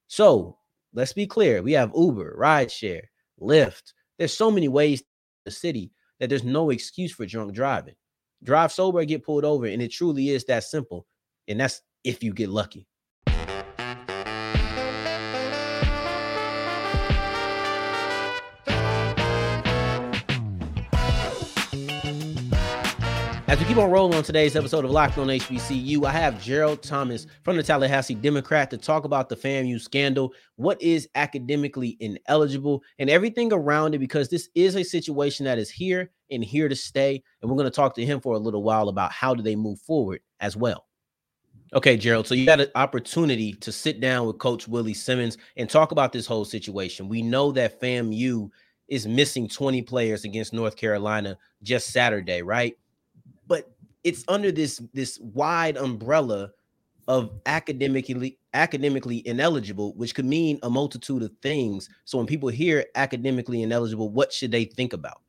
So 0.09 0.57
let's 0.95 1.13
be 1.13 1.27
clear. 1.27 1.63
We 1.63 1.73
have 1.73 1.93
Uber, 1.95 2.37
rideshare, 2.39 3.03
Lyft. 3.41 3.93
There's 4.19 4.33
so 4.33 4.51
many 4.51 4.69
ways 4.69 5.03
the 5.45 5.51
city 5.51 5.93
that 6.21 6.29
there's 6.29 6.45
no 6.45 6.71
excuse 6.71 7.13
for 7.13 7.27
drunk 7.27 7.53
driving. 7.53 7.95
Drive 8.43 8.73
sober, 8.73 9.05
get 9.05 9.25
pulled 9.25 9.45
over, 9.45 9.67
and 9.67 9.83
it 9.83 9.89
truly 9.89 10.31
is 10.31 10.45
that 10.45 10.65
simple. 10.65 11.07
And 11.49 11.61
that's 11.61 11.83
if 12.05 12.23
you 12.23 12.33
get 12.33 12.49
lucky. 12.49 12.87
As 23.55 23.61
we 23.61 23.67
keep 23.67 23.77
on 23.77 23.89
rolling 23.89 24.19
on 24.19 24.25
today's 24.25 24.57
episode 24.57 24.85
of 24.85 24.91
Locked 24.91 25.17
on 25.17 25.29
HBCU, 25.29 26.05
I 26.05 26.11
have 26.11 26.43
Gerald 26.43 26.83
Thomas 26.83 27.29
from 27.45 27.57
the 27.57 27.63
Tallahassee 27.63 28.17
Democrat 28.17 28.69
to 28.71 28.77
talk 28.77 29.05
about 29.05 29.29
the 29.29 29.37
FAMU 29.37 29.81
scandal, 29.81 30.35
what 30.57 30.83
is 30.83 31.09
academically 31.15 31.97
ineligible, 32.01 32.83
and 32.99 33.09
everything 33.09 33.53
around 33.53 33.95
it, 33.95 34.01
because 34.01 34.29
this 34.29 34.49
is 34.57 34.75
a 34.75 34.83
situation 34.83 35.45
that 35.45 35.57
is 35.57 35.71
here 35.71 36.11
and 36.33 36.43
here 36.43 36.69
to 36.69 36.75
stay. 36.75 37.23
And 37.41 37.49
we're 37.49 37.57
going 37.57 37.71
to 37.71 37.77
talk 37.77 37.95
to 37.95 38.05
him 38.05 38.21
for 38.21 38.35
a 38.35 38.41
little 38.41 38.65
while 38.65 38.89
about 38.89 39.13
how 39.13 39.37
do 39.37 39.43
they 39.45 39.55
move 39.55 39.79
forward 39.83 40.19
as 40.41 40.57
well. 40.57 40.89
Okay, 41.75 41.97
Gerald. 41.97 42.27
So 42.27 42.35
you 42.35 42.47
got 42.47 42.61
an 42.61 42.73
opportunity 42.75 43.53
to 43.53 43.71
sit 43.71 44.01
down 44.01 44.27
with 44.27 44.39
Coach 44.39 44.67
Willie 44.67 44.95
Simmons 44.95 45.39
and 45.57 45.71
talk 45.71 45.93
about 45.93 46.13
this 46.13 46.27
whole 46.27 46.45
situation. 46.45 47.09
We 47.09 47.23
know 47.23 47.53
that 47.53 47.81
FAMU 47.81 48.51
is 48.89 49.07
missing 49.07 49.47
20 49.47 49.81
players 49.83 50.25
against 50.25 50.53
North 50.53 50.75
Carolina 50.75 51.39
just 51.63 51.93
Saturday, 51.93 52.43
right? 52.43 52.77
But 53.47 53.71
it's 54.03 54.25
under 54.29 54.53
this 54.53 54.83
this 54.93 55.19
wide 55.21 55.77
umbrella 55.77 56.51
of 57.09 57.31
academically 57.47 58.39
academically 58.55 59.27
ineligible, 59.27 59.93
which 59.95 60.15
could 60.15 60.25
mean 60.25 60.59
a 60.63 60.71
multitude 60.71 61.23
of 61.23 61.33
things. 61.43 61.89
So 62.05 62.19
when 62.19 62.27
people 62.27 62.49
hear 62.49 62.87
academically 62.95 63.63
ineligible, 63.63 64.11
what 64.11 64.33
should 64.33 64.53
they 64.53 64.65
think 64.65 64.93
about? 64.93 65.21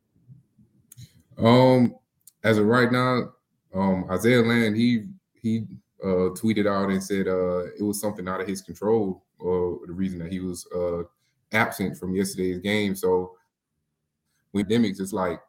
Um, 1.37 1.95
as 2.43 2.57
of 2.57 2.65
right 2.65 2.91
now, 2.91 3.33
um, 3.73 4.05
Isaiah 4.09 4.41
Land 4.41 4.75
he 4.75 5.05
he 5.33 5.65
uh, 6.03 6.31
tweeted 6.35 6.67
out 6.67 6.89
and 6.89 7.03
said 7.03 7.27
uh, 7.27 7.65
it 7.65 7.81
was 7.81 7.99
something 7.99 8.27
out 8.27 8.41
of 8.41 8.47
his 8.47 8.61
control, 8.61 9.23
or 9.39 9.79
the 9.87 9.93
reason 9.93 10.19
that 10.19 10.31
he 10.31 10.39
was 10.39 10.67
uh, 10.75 11.03
absent 11.51 11.97
from 11.97 12.15
yesterday's 12.15 12.59
game. 12.59 12.95
So 12.95 13.35
with 14.53 14.69
Demics, 14.69 15.01
it's 15.01 15.13
like 15.13 15.39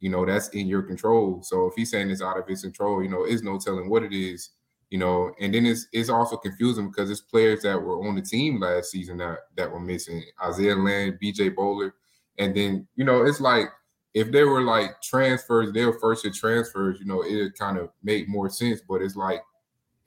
you 0.00 0.10
know, 0.10 0.24
that's 0.24 0.48
in 0.50 0.66
your 0.66 0.82
control. 0.82 1.42
So 1.42 1.66
if 1.66 1.74
he's 1.74 1.90
saying 1.90 2.10
it's 2.10 2.22
out 2.22 2.38
of 2.38 2.46
his 2.46 2.62
control, 2.62 3.02
you 3.02 3.08
know, 3.08 3.24
is 3.24 3.42
no 3.42 3.58
telling 3.58 3.88
what 3.88 4.02
it 4.02 4.12
is, 4.12 4.50
you 4.90 4.98
know, 4.98 5.32
and 5.40 5.52
then 5.52 5.66
it's 5.66 5.86
it's 5.92 6.08
also 6.08 6.36
confusing 6.36 6.88
because 6.88 7.10
it's 7.10 7.20
players 7.20 7.62
that 7.62 7.80
were 7.80 8.06
on 8.06 8.14
the 8.14 8.22
team 8.22 8.60
last 8.60 8.90
season 8.90 9.18
that 9.18 9.38
that 9.56 9.70
were 9.70 9.80
missing. 9.80 10.22
Isaiah 10.42 10.76
Land, 10.76 11.18
BJ 11.22 11.54
Bohler, 11.54 11.92
and 12.38 12.54
then, 12.54 12.86
you 12.94 13.04
know, 13.04 13.24
it's 13.24 13.40
like 13.40 13.68
if 14.14 14.30
they 14.32 14.44
were 14.44 14.62
like 14.62 15.02
transfers, 15.02 15.72
they 15.72 15.84
were 15.84 15.98
first 15.98 16.24
year 16.24 16.32
transfers, 16.32 16.98
you 17.00 17.06
know, 17.06 17.22
it 17.22 17.58
kind 17.58 17.76
of 17.76 17.90
make 18.02 18.28
more 18.28 18.48
sense. 18.48 18.80
But 18.88 19.02
it's 19.02 19.16
like 19.16 19.42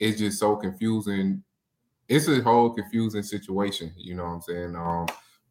it's 0.00 0.18
just 0.18 0.38
so 0.38 0.56
confusing. 0.56 1.42
It's 2.08 2.28
a 2.28 2.42
whole 2.42 2.70
confusing 2.70 3.22
situation, 3.22 3.92
you 3.96 4.14
know 4.14 4.24
what 4.24 4.30
I'm 4.30 4.40
saying? 4.42 4.76
Um, 4.76 5.06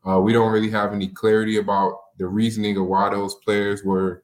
uh, 0.06 0.20
we 0.20 0.34
don't 0.34 0.52
really 0.52 0.70
have 0.70 0.94
any 0.94 1.08
clarity 1.08 1.58
about 1.58 2.18
the 2.18 2.28
reasoning 2.28 2.78
of 2.78 2.88
why 2.88 3.10
those 3.10 3.36
players 3.36 3.84
were 3.84 4.24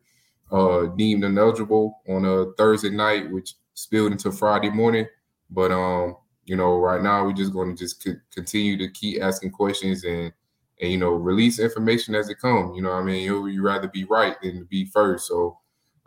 uh, 0.51 0.87
deemed 0.95 1.23
ineligible 1.23 2.01
on 2.07 2.25
a 2.25 2.51
Thursday 2.57 2.89
night, 2.89 3.29
which 3.31 3.53
spilled 3.73 4.11
into 4.11 4.31
Friday 4.31 4.69
morning. 4.69 5.07
But 5.49 5.71
um, 5.71 6.17
you 6.45 6.55
know, 6.55 6.77
right 6.77 7.01
now 7.01 7.25
we're 7.25 7.33
just 7.33 7.53
going 7.53 7.75
to 7.75 7.77
just 7.77 8.01
c- 8.01 8.15
continue 8.33 8.77
to 8.77 8.89
keep 8.89 9.21
asking 9.21 9.51
questions 9.51 10.03
and 10.03 10.31
and 10.79 10.91
you 10.91 10.97
know 10.97 11.11
release 11.11 11.59
information 11.59 12.15
as 12.15 12.29
it 12.29 12.39
comes. 12.39 12.75
You 12.75 12.81
know, 12.81 12.91
I 12.91 13.01
mean, 13.03 13.23
you 13.23 13.47
you 13.47 13.61
rather 13.61 13.87
be 13.87 14.03
right 14.05 14.35
than 14.41 14.59
to 14.59 14.65
be 14.65 14.85
first. 14.85 15.27
So 15.27 15.57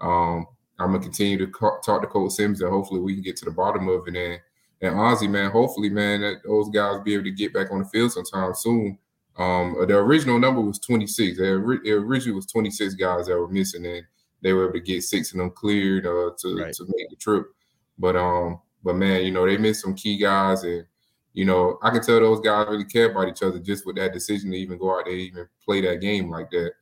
um, 0.00 0.46
I'm 0.78 0.92
gonna 0.92 1.00
continue 1.00 1.38
to 1.38 1.46
talk 1.84 2.00
to 2.00 2.06
Coach 2.06 2.32
Sims 2.32 2.60
and 2.60 2.70
hopefully 2.70 3.00
we 3.00 3.14
can 3.14 3.22
get 3.22 3.36
to 3.38 3.44
the 3.44 3.50
bottom 3.50 3.88
of 3.88 4.08
it. 4.08 4.16
And 4.16 4.40
and 4.82 4.98
honestly, 4.98 5.28
man, 5.28 5.50
hopefully, 5.50 5.90
man, 5.90 6.22
that 6.22 6.42
those 6.44 6.70
guys 6.70 7.00
be 7.04 7.14
able 7.14 7.24
to 7.24 7.30
get 7.30 7.52
back 7.52 7.70
on 7.70 7.80
the 7.80 7.84
field 7.84 8.12
sometime 8.12 8.54
soon. 8.54 8.98
Um, 9.36 9.76
the 9.86 9.96
original 9.96 10.38
number 10.38 10.60
was 10.60 10.78
26. 10.78 11.38
It 11.38 11.42
originally 11.42 12.34
was 12.34 12.46
26 12.46 12.94
guys 12.94 13.26
that 13.26 13.38
were 13.38 13.48
missing, 13.48 13.84
and 13.86 14.04
they 14.42 14.52
were 14.52 14.64
able 14.64 14.74
to 14.74 14.80
get 14.80 15.02
six 15.02 15.32
of 15.32 15.38
them 15.38 15.50
cleared 15.50 16.06
uh, 16.06 16.30
to 16.38 16.56
right. 16.56 16.74
to 16.74 16.84
make 16.96 17.10
the 17.10 17.16
trip. 17.16 17.46
But 17.98 18.16
um, 18.16 18.60
but 18.82 18.96
man, 18.96 19.24
you 19.24 19.30
know 19.30 19.46
they 19.46 19.58
missed 19.58 19.82
some 19.82 19.94
key 19.94 20.16
guys, 20.16 20.62
and 20.64 20.84
you 21.32 21.44
know 21.44 21.78
I 21.82 21.90
can 21.90 22.02
tell 22.02 22.20
those 22.20 22.40
guys 22.40 22.66
really 22.68 22.84
care 22.84 23.10
about 23.10 23.28
each 23.28 23.42
other 23.42 23.58
just 23.58 23.86
with 23.86 23.96
that 23.96 24.12
decision 24.12 24.50
to 24.50 24.56
even 24.56 24.78
go 24.78 24.98
out 24.98 25.04
there 25.04 25.14
even 25.14 25.48
play 25.64 25.80
that 25.82 26.00
game 26.00 26.30
like 26.30 26.50
that. 26.50 26.72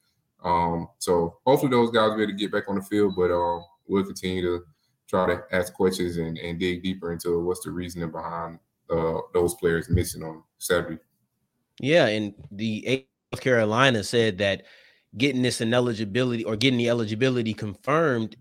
Um, 0.45 0.89
so 0.99 1.39
hopefully 1.47 1.71
those 1.71 1.91
guys 1.91 2.11
will 2.11 2.17
be 2.17 2.23
able 2.23 2.33
to 2.33 2.39
get 2.39 2.53
back 2.53 2.69
on 2.69 2.77
the 2.77 2.83
field, 2.83 3.15
but 3.17 3.31
um, 3.33 3.65
we'll 3.89 4.05
continue 4.05 4.43
to 4.43 4.65
try 5.09 5.27
to 5.27 5.43
ask 5.53 5.73
questions 5.73 6.17
and, 6.17 6.39
and 6.39 6.61
dig 6.61 6.83
deeper 6.83 7.13
into 7.13 7.43
what's 7.43 7.65
the 7.65 7.71
reasoning 7.71 8.11
behind 8.11 8.59
uh, 8.91 9.19
those 9.35 9.55
players 9.55 9.89
missing 9.91 10.23
on 10.23 10.43
Saturday. 10.59 10.99
Yeah, 11.81 12.07
and 12.07 12.35
the 12.51 13.07
North 13.33 13.43
Carolina 13.43 14.05
said 14.05 14.39
that 14.39 14.65
getting 15.17 15.43
this 15.43 15.61
ineligibility 15.61 16.45
or 16.45 16.57
getting 16.57 16.79
the 16.79 16.89
eligibility 16.89 17.55
confirmed, 17.55 18.37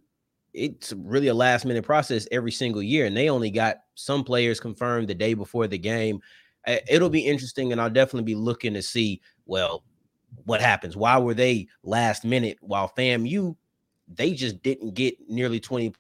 it's 0.54 0.94
really 0.94 1.28
a 1.28 1.34
last 1.34 1.66
minute 1.66 1.86
process 1.86 2.28
every 2.32 2.52
single 2.52 2.84
year. 2.84 3.06
And 3.06 3.16
they 3.16 3.30
only 3.30 3.50
got 3.52 3.78
some 3.96 4.24
players 4.24 4.60
confirmed 4.60 5.08
the 5.08 5.16
day 5.16 5.34
before 5.34 5.68
the 5.68 5.78
game. 5.78 6.20
It'll 6.90 7.10
be 7.10 7.26
interesting, 7.26 7.72
and 7.72 7.80
I'll 7.80 7.90
definitely 7.90 8.24
be 8.24 8.36
looking 8.36 8.74
to 8.74 8.82
see, 8.82 9.22
well, 9.46 9.84
what 10.44 10.60
happens. 10.60 10.98
Why 10.98 11.18
were 11.18 11.34
they 11.34 11.68
last 11.84 12.26
minute 12.26 12.58
while 12.60 12.92
FAMU, 12.98 13.56
they 14.10 14.34
just 14.34 14.62
didn't 14.64 14.94
get 14.94 15.16
nearly 15.30 15.60
20. 15.60 15.94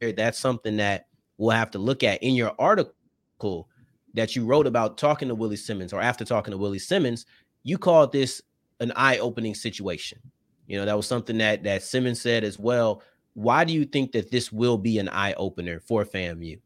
That's 0.00 0.38
something 0.38 0.76
that 0.76 1.06
we'll 1.38 1.50
have 1.50 1.70
to 1.70 1.78
look 1.78 2.02
at 2.02 2.22
in 2.22 2.34
your 2.34 2.54
article 2.58 3.68
that 4.12 4.36
you 4.36 4.44
wrote 4.44 4.66
about 4.66 4.98
talking 4.98 5.28
to 5.28 5.34
Willie 5.34 5.56
Simmons 5.56 5.92
or 5.92 6.00
after 6.00 6.24
talking 6.24 6.50
to 6.50 6.58
Willie 6.58 6.78
Simmons, 6.78 7.24
you 7.62 7.78
called 7.78 8.12
this 8.12 8.42
an 8.80 8.92
eye-opening 8.96 9.54
situation. 9.54 10.18
You 10.66 10.78
know, 10.78 10.84
that 10.84 10.96
was 10.96 11.06
something 11.06 11.38
that 11.38 11.62
that 11.64 11.82
Simmons 11.82 12.20
said 12.20 12.44
as 12.44 12.58
well. 12.58 13.02
Why 13.34 13.64
do 13.64 13.72
you 13.72 13.84
think 13.84 14.12
that 14.12 14.30
this 14.30 14.50
will 14.50 14.78
be 14.78 14.98
an 14.98 15.08
eye 15.08 15.34
opener 15.34 15.80
for 15.80 16.04
FAMU? 16.04 16.60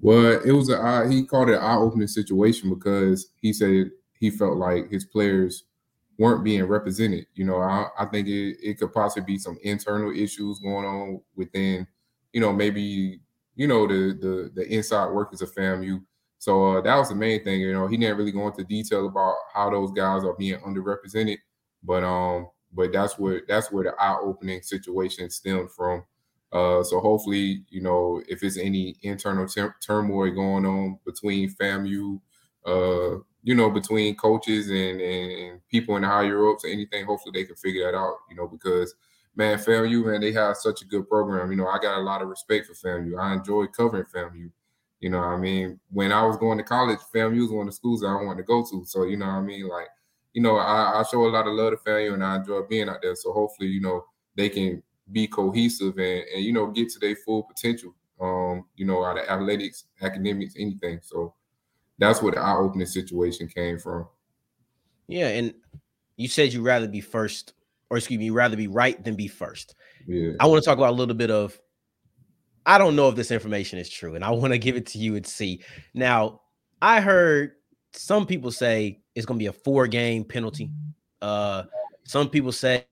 Well, 0.00 0.40
it 0.44 0.52
was 0.52 0.70
a 0.70 1.08
he 1.08 1.24
called 1.24 1.50
it 1.50 1.54
an 1.54 1.62
eye-opening 1.62 2.08
situation 2.08 2.70
because 2.70 3.30
he 3.40 3.52
said 3.52 3.90
he 4.18 4.30
felt 4.30 4.56
like 4.56 4.90
his 4.90 5.04
players 5.04 5.64
weren't 6.18 6.44
being 6.44 6.64
represented. 6.64 7.26
You 7.34 7.46
know, 7.46 7.58
I, 7.58 7.86
I 7.98 8.04
think 8.06 8.28
it, 8.28 8.58
it 8.62 8.78
could 8.78 8.92
possibly 8.92 9.34
be 9.34 9.38
some 9.38 9.58
internal 9.62 10.10
issues 10.10 10.58
going 10.58 10.84
on 10.84 11.20
within, 11.36 11.86
you 12.32 12.40
know, 12.40 12.52
maybe 12.52 13.20
you 13.56 13.66
know 13.66 13.86
the 13.86 14.16
the 14.20 14.50
the 14.54 14.68
inside 14.68 15.10
workers 15.10 15.42
of 15.42 15.54
FAMU 15.54 16.02
so 16.38 16.78
uh, 16.78 16.80
that 16.80 16.96
was 16.96 17.08
the 17.08 17.14
main 17.14 17.42
thing. 17.44 17.60
You 17.60 17.72
know, 17.72 17.86
he 17.86 17.96
didn't 17.96 18.16
really 18.16 18.32
go 18.32 18.46
into 18.46 18.64
detail 18.64 19.06
about 19.06 19.36
how 19.52 19.70
those 19.70 19.90
guys 19.92 20.24
are 20.24 20.34
being 20.34 20.58
underrepresented, 20.60 21.38
but 21.82 22.04
um, 22.04 22.48
but 22.72 22.92
that's 22.92 23.18
where 23.18 23.42
that's 23.48 23.72
where 23.72 23.84
the 23.84 23.94
eye-opening 24.00 24.62
situation 24.62 25.30
stemmed 25.30 25.70
from. 25.72 26.04
Uh, 26.52 26.82
so 26.82 26.98
hopefully, 27.00 27.64
you 27.68 27.82
know, 27.82 28.22
if 28.28 28.42
it's 28.42 28.56
any 28.56 28.96
internal 29.02 29.46
ter- 29.46 29.74
turmoil 29.84 30.30
going 30.30 30.64
on 30.64 30.98
between 31.04 31.54
FAMU 31.54 32.18
uh, 32.68 33.18
you 33.42 33.54
know, 33.54 33.70
between 33.70 34.14
coaches 34.16 34.68
and, 34.68 35.00
and 35.00 35.60
people 35.68 35.96
in 35.96 36.02
the 36.02 36.08
higher 36.08 36.50
ups 36.50 36.64
or 36.64 36.68
anything. 36.68 37.04
Hopefully, 37.04 37.32
they 37.32 37.46
can 37.46 37.56
figure 37.56 37.84
that 37.84 37.96
out. 37.96 38.16
You 38.28 38.36
know, 38.36 38.46
because 38.46 38.94
man, 39.36 39.58
FAMU, 39.58 40.06
man, 40.06 40.20
they 40.20 40.32
have 40.32 40.56
such 40.56 40.82
a 40.82 40.84
good 40.84 41.08
program. 41.08 41.50
You 41.50 41.56
know, 41.56 41.68
I 41.68 41.78
got 41.78 41.98
a 41.98 42.02
lot 42.02 42.22
of 42.22 42.28
respect 42.28 42.66
for 42.66 42.74
FAMU. 42.74 43.18
I 43.18 43.34
enjoy 43.34 43.66
covering 43.66 44.04
FAMU. 44.04 44.50
You 45.00 45.10
know, 45.10 45.20
I 45.20 45.36
mean, 45.36 45.78
when 45.90 46.10
I 46.12 46.24
was 46.24 46.36
going 46.36 46.58
to 46.58 46.64
college, 46.64 46.98
FAMU 47.14 47.42
was 47.42 47.50
one 47.50 47.68
of 47.68 47.72
the 47.72 47.76
schools 47.76 48.02
I 48.02 48.12
wanted 48.14 48.38
to 48.38 48.42
go 48.42 48.64
to. 48.70 48.84
So, 48.84 49.04
you 49.04 49.16
know, 49.16 49.26
I 49.26 49.40
mean, 49.40 49.68
like, 49.68 49.88
you 50.32 50.42
know, 50.42 50.56
I, 50.56 51.00
I 51.00 51.04
show 51.04 51.24
a 51.24 51.28
lot 51.28 51.46
of 51.46 51.54
love 51.54 51.72
to 51.72 51.76
FAMU 51.76 52.14
and 52.14 52.24
I 52.24 52.36
enjoy 52.36 52.62
being 52.68 52.88
out 52.88 53.02
there. 53.02 53.14
So 53.14 53.32
hopefully, 53.32 53.68
you 53.68 53.80
know, 53.80 54.04
they 54.36 54.48
can 54.48 54.82
be 55.12 55.26
cohesive 55.26 55.96
and, 55.98 56.24
and 56.34 56.44
you 56.44 56.52
know, 56.52 56.66
get 56.66 56.88
to 56.90 56.98
their 56.98 57.16
full 57.16 57.44
potential. 57.44 57.94
Um, 58.20 58.64
you 58.74 58.84
know, 58.84 59.04
out 59.04 59.16
of 59.16 59.28
athletics, 59.28 59.84
academics, 60.02 60.54
anything. 60.58 60.98
So 61.02 61.34
that's 61.98 62.20
where 62.20 62.32
the 62.32 62.40
eye-opening 62.40 62.88
situation 62.88 63.46
came 63.46 63.78
from. 63.78 64.08
Yeah, 65.06 65.28
and 65.28 65.54
you 66.16 66.26
said 66.26 66.52
you'd 66.52 66.64
rather 66.64 66.88
be 66.88 67.00
first, 67.00 67.52
or 67.90 67.96
excuse 67.96 68.18
me, 68.18 68.24
you'd 68.24 68.34
rather 68.34 68.56
be 68.56 68.66
right 68.66 69.02
than 69.04 69.14
be 69.14 69.28
first. 69.28 69.76
Yeah. 70.08 70.32
I 70.40 70.46
want 70.46 70.60
to 70.60 70.68
talk 70.68 70.78
about 70.78 70.90
a 70.90 70.96
little 70.96 71.14
bit 71.14 71.30
of 71.30 71.60
I 72.68 72.76
don't 72.76 72.94
know 72.94 73.08
if 73.08 73.16
this 73.16 73.30
information 73.30 73.78
is 73.78 73.88
true, 73.88 74.14
and 74.14 74.22
I 74.22 74.30
want 74.30 74.52
to 74.52 74.58
give 74.58 74.76
it 74.76 74.84
to 74.88 74.98
you 74.98 75.16
and 75.16 75.26
see. 75.26 75.62
Now, 75.94 76.42
I 76.82 77.00
heard 77.00 77.52
some 77.94 78.26
people 78.26 78.50
say 78.50 79.00
it's 79.14 79.24
going 79.24 79.38
to 79.38 79.42
be 79.42 79.46
a 79.46 79.54
four 79.54 79.86
game 79.86 80.22
penalty. 80.22 80.70
Uh, 81.22 81.62
some 82.04 82.28
people 82.28 82.52
say 82.52 82.84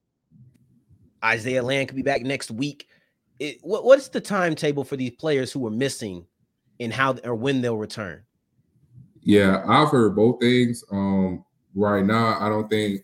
Isaiah 1.23 1.62
Land 1.62 1.88
could 1.88 1.97
be 1.97 2.02
back 2.02 2.23
next 2.23 2.50
week. 2.50 2.88
It, 3.38 3.59
what, 3.61 3.85
what's 3.85 4.09
the 4.09 4.21
timetable 4.21 4.83
for 4.83 4.97
these 4.97 5.11
players 5.11 5.52
who 5.52 5.66
are 5.66 5.71
missing 5.71 6.25
and 6.80 6.90
how 6.90 7.18
or 7.23 7.35
when 7.35 7.61
they'll 7.61 7.76
return? 7.76 8.23
Yeah, 9.21 9.62
I've 9.68 9.90
heard 9.90 10.16
both 10.16 10.40
things. 10.40 10.85
Um, 10.90 11.45
right 11.75 12.02
now, 12.02 12.38
I 12.40 12.49
don't 12.49 12.71
think 12.71 13.02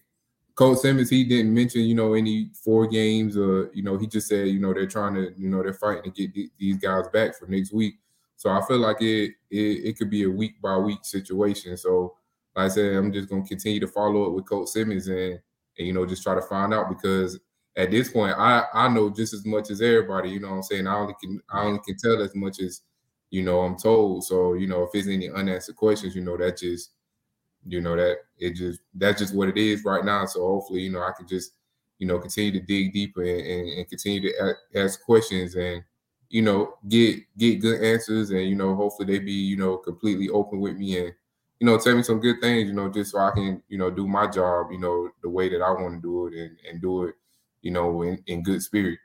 Coach 0.55 0.79
Simmons, 0.79 1.11
he 1.11 1.25
didn't 1.25 1.55
mention, 1.55 1.83
you 1.83 1.95
know, 1.95 2.15
any 2.15 2.51
four 2.65 2.87
games. 2.87 3.37
Or, 3.37 3.71
you 3.73 3.83
know, 3.83 3.97
he 3.97 4.07
just 4.07 4.29
said, 4.29 4.49
you 4.49 4.61
know, 4.61 4.75
they're 4.75 4.87
trying 4.87 5.15
to, 5.15 5.33
you 5.37 5.49
know, 5.49 5.63
they're 5.63 5.73
fighting 5.73 6.05
to 6.05 6.11
get 6.11 6.35
th- 6.35 6.51
these 6.59 6.77
guys 6.77 7.09
back 7.09 7.35
for 7.39 7.47
next 7.47 7.73
week. 7.73 7.95
So 8.37 8.51
I 8.51 8.61
feel 8.67 8.79
like 8.79 9.01
it, 9.01 9.35
it 9.51 9.85
it 9.85 9.97
could 9.97 10.11
be 10.11 10.25
a 10.25 10.31
week 10.31 10.61
by 10.61 10.77
week 10.77 11.05
situation. 11.05 11.77
So 11.77 12.17
like 12.57 12.67
I 12.67 12.69
said, 12.69 12.95
I'm 12.95 13.13
just 13.13 13.29
gonna 13.29 13.47
continue 13.47 13.81
to 13.81 13.87
follow 13.87 14.27
up 14.27 14.33
with 14.33 14.47
Coach 14.49 14.69
Simmons 14.69 15.07
and, 15.07 15.41
and 15.79 15.87
you 15.87 15.93
know 15.93 16.05
just 16.05 16.23
try 16.23 16.35
to 16.35 16.43
find 16.43 16.75
out 16.75 16.89
because 16.89 17.39
at 17.77 17.91
this 17.91 18.11
point 18.11 18.35
I 18.37 18.65
I 18.75 18.89
know 18.89 19.11
just 19.11 19.33
as 19.33 19.47
much 19.47 19.71
as 19.71 19.81
everybody. 19.81 20.31
You 20.31 20.41
know 20.41 20.51
what 20.51 20.57
I'm 20.57 20.63
saying? 20.65 20.87
I 20.87 20.97
only 20.97 21.15
can 21.23 21.41
I 21.51 21.63
only 21.63 21.81
can 21.87 21.97
tell 21.97 22.21
as 22.21 22.35
much 22.35 22.61
as 22.61 22.83
you 23.31 23.43
know 23.43 23.61
I'm 23.61 23.77
told. 23.77 24.25
So 24.25 24.55
you 24.55 24.67
know 24.67 24.83
if 24.83 24.93
there's 24.93 25.09
any 25.09 25.31
unanswered 25.31 25.77
questions, 25.77 26.17
you 26.17 26.23
know 26.23 26.37
that 26.37 26.59
just 26.59 26.91
you 27.67 27.81
know 27.81 27.97
that 27.97 28.19
it 28.39 28.55
just 28.55 28.81
that's 28.95 29.21
just 29.21 29.35
what 29.35 29.49
it 29.49 29.57
is 29.57 29.85
right 29.85 30.05
now. 30.05 30.27
So 30.27 30.47
hopefully, 30.47 30.81
you 30.81 30.91
know, 30.91 31.03
I 31.03 31.13
can 31.17 31.27
just 31.27 31.53
you 31.99 32.07
know 32.07 32.19
continue 32.19 32.51
to 32.53 32.61
dig 32.61 32.93
deeper 32.93 33.23
and, 33.23 33.47
and, 33.47 33.69
and 33.79 33.89
continue 33.89 34.21
to 34.23 34.55
ask 34.75 35.01
questions 35.03 35.55
and 35.55 35.85
you 36.31 36.43
know 36.43 36.75
get 36.89 37.21
get 37.39 37.61
good 37.61 37.81
answers 37.81 38.31
and 38.31 38.49
you 38.49 38.57
know 38.57 38.75
hopefully 38.75 39.07
they 39.07 39.25
be 39.25 39.33
you 39.33 39.57
know 39.57 39.77
completely 39.77 40.29
open 40.31 40.59
with 40.61 40.77
me 40.77 40.99
and 40.99 41.13
you 41.61 41.67
know 41.67 41.79
tell 41.79 41.95
me 41.95 42.03
some 42.03 42.19
good 42.19 42.41
things 42.41 42.67
you 42.67 42.75
know 42.75 42.89
just 42.89 43.13
so 43.13 43.19
I 43.19 43.31
can 43.31 43.63
you 43.69 43.79
know 43.79 43.91
do 43.91 44.09
my 44.09 44.27
job 44.27 44.73
you 44.73 44.79
know 44.79 45.11
the 45.23 45.29
way 45.29 45.49
that 45.49 45.63
I 45.63 45.71
want 45.71 45.95
to 45.95 46.03
do 46.03 46.27
it 46.27 46.35
and, 46.35 46.57
and 46.69 46.83
do 46.83 47.05
it 47.05 47.15
you 47.61 47.71
know 47.71 48.03
in, 48.03 48.21
in 48.27 48.43
good 48.43 48.63
spirit. 48.63 48.99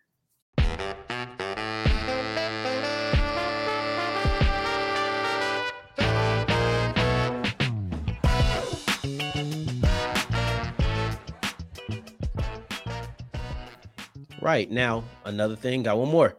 Right 14.48 14.72
now, 14.72 15.04
another 15.26 15.58
thing, 15.58 15.84
got 15.84 15.98
one 15.98 16.08
more. 16.08 16.38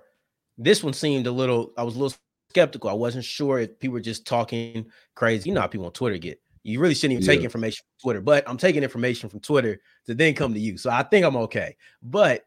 This 0.57 0.83
one 0.83 0.95
seemed 0.95 1.27
a 1.27 1.31
little, 1.31 1.75
I 1.77 1.83
was 1.83 1.95
a 1.95 1.99
little 1.99 2.17
skeptical. 2.49 2.89
I 2.89 2.95
wasn't 2.95 3.27
sure 3.27 3.59
if 3.59 3.79
people 3.79 3.93
were 3.93 4.01
just 4.01 4.27
talking 4.27 4.87
crazy. 5.15 5.51
You 5.51 5.55
know 5.55 5.61
how 5.61 5.67
people 5.67 5.85
on 5.85 5.93
Twitter 5.93 6.17
get. 6.17 6.41
You 6.63 6.81
really 6.81 6.95
shouldn't 6.95 7.21
even 7.21 7.27
yeah. 7.27 7.35
take 7.35 7.45
information 7.45 7.85
from 7.85 8.09
Twitter, 8.09 8.23
but 8.23 8.49
I'm 8.49 8.57
taking 8.57 8.83
information 8.83 9.29
from 9.29 9.41
Twitter 9.41 9.79
to 10.07 10.15
then 10.15 10.33
come 10.33 10.55
to 10.55 10.59
you. 10.59 10.79
So 10.79 10.89
I 10.89 11.03
think 11.03 11.27
I'm 11.27 11.37
okay. 11.37 11.77
But 12.03 12.47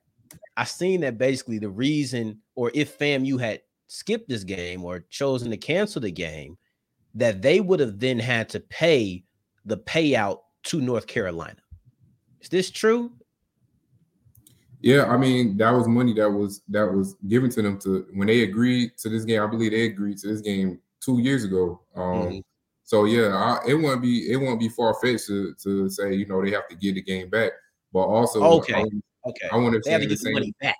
I 0.58 0.64
seen 0.64 1.02
that 1.02 1.20
basically 1.20 1.60
the 1.60 1.70
reason, 1.70 2.40
or 2.56 2.72
if 2.74 2.98
FAMU 2.98 3.40
had 3.40 3.62
skipped 3.86 4.30
this 4.30 4.44
game 4.44 4.84
or 4.84 5.02
chosen 5.12 5.52
to 5.52 5.58
cancel 5.58 6.02
the 6.02 6.12
game, 6.12 6.58
that 7.14 7.44
they 7.44 7.60
would 7.60 7.82
have 7.82 8.00
then 8.00 8.18
had 8.18 8.50
to 8.50 8.62
pay 8.62 9.24
the 9.66 9.78
payout 9.78 10.40
to 10.64 10.82
North 10.82 11.06
Carolina. 11.06 11.62
Is 12.40 12.50
this 12.50 12.72
true? 12.72 13.12
Yeah, 14.82 15.06
I 15.06 15.18
mean 15.18 15.58
that 15.58 15.70
was 15.70 15.88
money 15.88 16.14
that 16.16 16.30
was 16.30 16.62
that 16.70 16.92
was 16.92 17.16
given 17.28 17.52
to 17.52 17.62
them 17.62 17.80
to 17.80 18.08
when 18.14 18.28
they 18.28 18.42
agreed 18.42 18.98
to 19.00 19.10
this 19.10 19.26
game. 19.26 19.42
I 19.42 19.48
believe 19.48 19.72
they 19.72 19.86
agreed 19.86 20.18
to 20.20 20.28
this 20.28 20.42
game 20.42 20.80
two 21.00 21.20
years 21.20 21.44
ago. 21.44 21.82
Um, 21.96 22.04
mm-hmm. 22.04 22.40
So 22.84 23.06
yeah, 23.06 23.28
I, 23.36 23.60
it 23.68 23.76
won't 23.76 24.02
be 24.02 24.32
it 24.32 24.38
won't 24.38 24.60
be 24.60 24.70
far 24.70 24.96
fetched 24.96 25.28
to, 25.28 25.54
to 25.64 25.88
say 25.90 26.16
you 26.16 26.26
know 26.26 26.44
they 26.44 26.52
have 26.52 26.68
to 26.68 26.76
get 26.76 26.96
the 26.96 27.02
game 27.02 27.30
back, 27.30 27.52
but 27.94 28.02
also 28.02 28.42
okay, 28.42 28.74
I, 28.74 29.30
okay, 29.30 29.48
I 29.52 29.58
want 29.58 29.76
to 29.76 29.82
they 29.86 29.92
have 29.92 30.02
to 30.02 30.08
get 30.08 30.20
the, 30.20 30.34
money 30.34 30.54
back. 30.60 30.78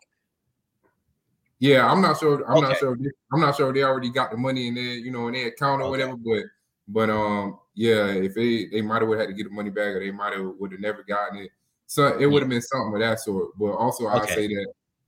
Yeah, 1.60 1.88
I'm 1.88 2.02
not 2.02 2.20
sure. 2.20 2.44
I'm 2.50 2.58
okay. 2.58 2.70
not 2.70 2.78
sure. 2.78 2.98
I'm 3.32 3.40
not 3.40 3.56
sure 3.56 3.72
they 3.72 3.84
already 3.84 4.10
got 4.10 4.32
the 4.32 4.38
money 4.38 4.68
in 4.68 4.74
there, 4.74 4.84
you 4.84 5.12
know, 5.12 5.28
in 5.28 5.36
their 5.36 5.50
account 5.50 5.82
or 5.82 5.86
okay. 5.86 5.92
whatever. 5.92 6.18
But 6.18 6.44
but 6.88 7.10
um 7.12 7.60
yeah, 7.76 8.08
if 8.08 8.34
they 8.34 8.66
they 8.66 8.82
might 8.82 9.04
have 9.04 9.12
had 9.12 9.28
to 9.28 9.34
get 9.34 9.44
the 9.44 9.54
money 9.54 9.70
back, 9.70 9.96
or 9.96 10.00
they 10.00 10.10
might 10.10 10.34
have 10.34 10.54
would 10.60 10.72
have 10.72 10.82
never 10.82 11.04
gotten 11.04 11.38
it 11.38 11.52
so 11.92 12.18
it 12.18 12.26
would 12.26 12.42
have 12.42 12.48
been 12.48 12.62
something 12.62 12.94
of 12.94 13.02
that 13.02 13.20
sort. 13.20 13.50
But 13.60 13.74
also, 13.74 14.08
okay. 14.08 14.20
I 14.20 14.26
say 14.26 14.48
that 14.48 14.68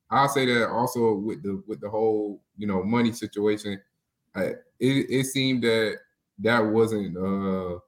I 0.09 0.27
say 0.27 0.45
that 0.47 0.67
also 0.67 1.13
with 1.13 1.41
the 1.41 1.63
with 1.65 1.79
the 1.79 1.89
whole 1.89 2.41
you 2.57 2.67
know 2.67 2.83
money 2.83 3.13
situation, 3.13 3.79
I, 4.35 4.47
it 4.81 5.09
it 5.09 5.25
seemed 5.27 5.63
that 5.63 5.99
that 6.39 6.59
wasn't 6.59 7.15
uh, 7.15 7.79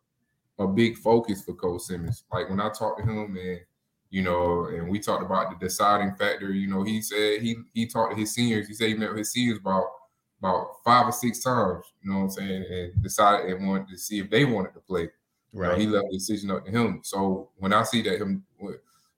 a 0.64 0.68
big 0.68 0.96
focus 0.96 1.44
for 1.44 1.56
Coach 1.56 1.82
Simmons. 1.82 2.24
Like 2.32 2.50
when 2.50 2.62
I 2.62 2.70
talked 2.70 3.02
to 3.02 3.06
him 3.06 3.36
and 3.36 3.60
you 4.12 4.22
know, 4.22 4.68
and 4.68 4.88
we 4.88 5.00
talked 5.00 5.26
about 5.26 5.50
the 5.50 5.66
deciding 5.66 6.16
factor. 6.16 6.54
You 6.54 6.68
know, 6.68 6.84
he 6.84 7.02
said 7.02 7.42
he 7.42 7.58
he 7.74 7.88
talked 7.88 8.14
to 8.14 8.18
his 8.18 8.34
seniors. 8.34 8.66
He 8.66 8.76
said 8.76 8.88
he 8.88 8.94
met 8.94 9.10
with 9.10 9.18
his 9.18 9.34
seniors 9.34 9.58
about 9.58 9.88
about 10.40 10.68
five 10.86 11.06
or 11.06 11.12
six 11.12 11.44
times. 11.44 11.84
You 12.02 12.12
know 12.12 12.20
what 12.20 12.24
I'm 12.24 12.30
saying? 12.30 12.66
And 12.72 13.04
decided 13.04 13.52
and 13.52 13.68
wanted 13.68 13.90
to 13.90 13.98
see 13.98 14.20
if 14.20 14.30
they 14.30 14.46
wanted 14.46 14.74
to 14.76 14.80
play. 14.80 15.10
Right. 15.56 15.80
You 15.80 15.86
know, 15.88 15.92
he 15.92 15.98
left 15.98 16.12
the 16.12 16.18
decision 16.18 16.52
up 16.52 16.66
to 16.66 16.72
him. 16.72 17.00
So 17.04 17.50
when 17.58 17.72
I 17.72 17.84
see 17.84 18.02
that 18.04 18.20
him 18.22 18.44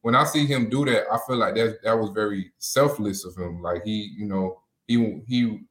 when 0.02 0.15
I 0.15 0.23
see 0.23 0.45
him 0.45 0.69
do 0.69 0.86
that, 0.86 1.04
I 1.12 1.17
feel 1.28 1.38
like 1.38 1.56
that 1.56 1.80
that 1.84 1.97
was 1.97 2.12
very 2.12 2.52
selfless 2.60 3.26
of 3.26 3.36
him. 3.36 3.62
Like 3.62 3.84
he, 3.84 4.13
you 4.17 4.26
know, 4.26 4.62
he 4.88 5.21
he 5.28 5.62